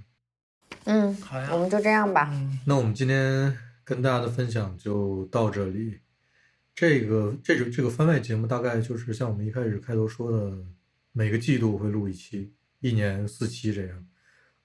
[0.85, 2.31] 嗯，好呀我们就这样吧。
[2.33, 5.99] 嗯那我们今天跟大家的分享就到这里。
[6.75, 10.57] 这个这个这个番外节目大概就是像我们一开始开头说的，
[11.11, 14.07] 每个季度会录一期，一年四期这样，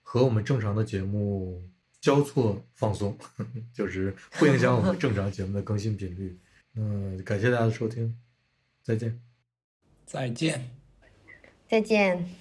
[0.02, 1.62] 和我们正常的节目
[2.00, 3.18] 交错放松，
[3.74, 6.38] 就是不影响我们正常节目的更新频率。
[6.72, 8.16] 那感谢大家的收听，
[8.82, 9.20] 再见。
[10.06, 10.70] 再见。
[11.68, 12.38] 再见。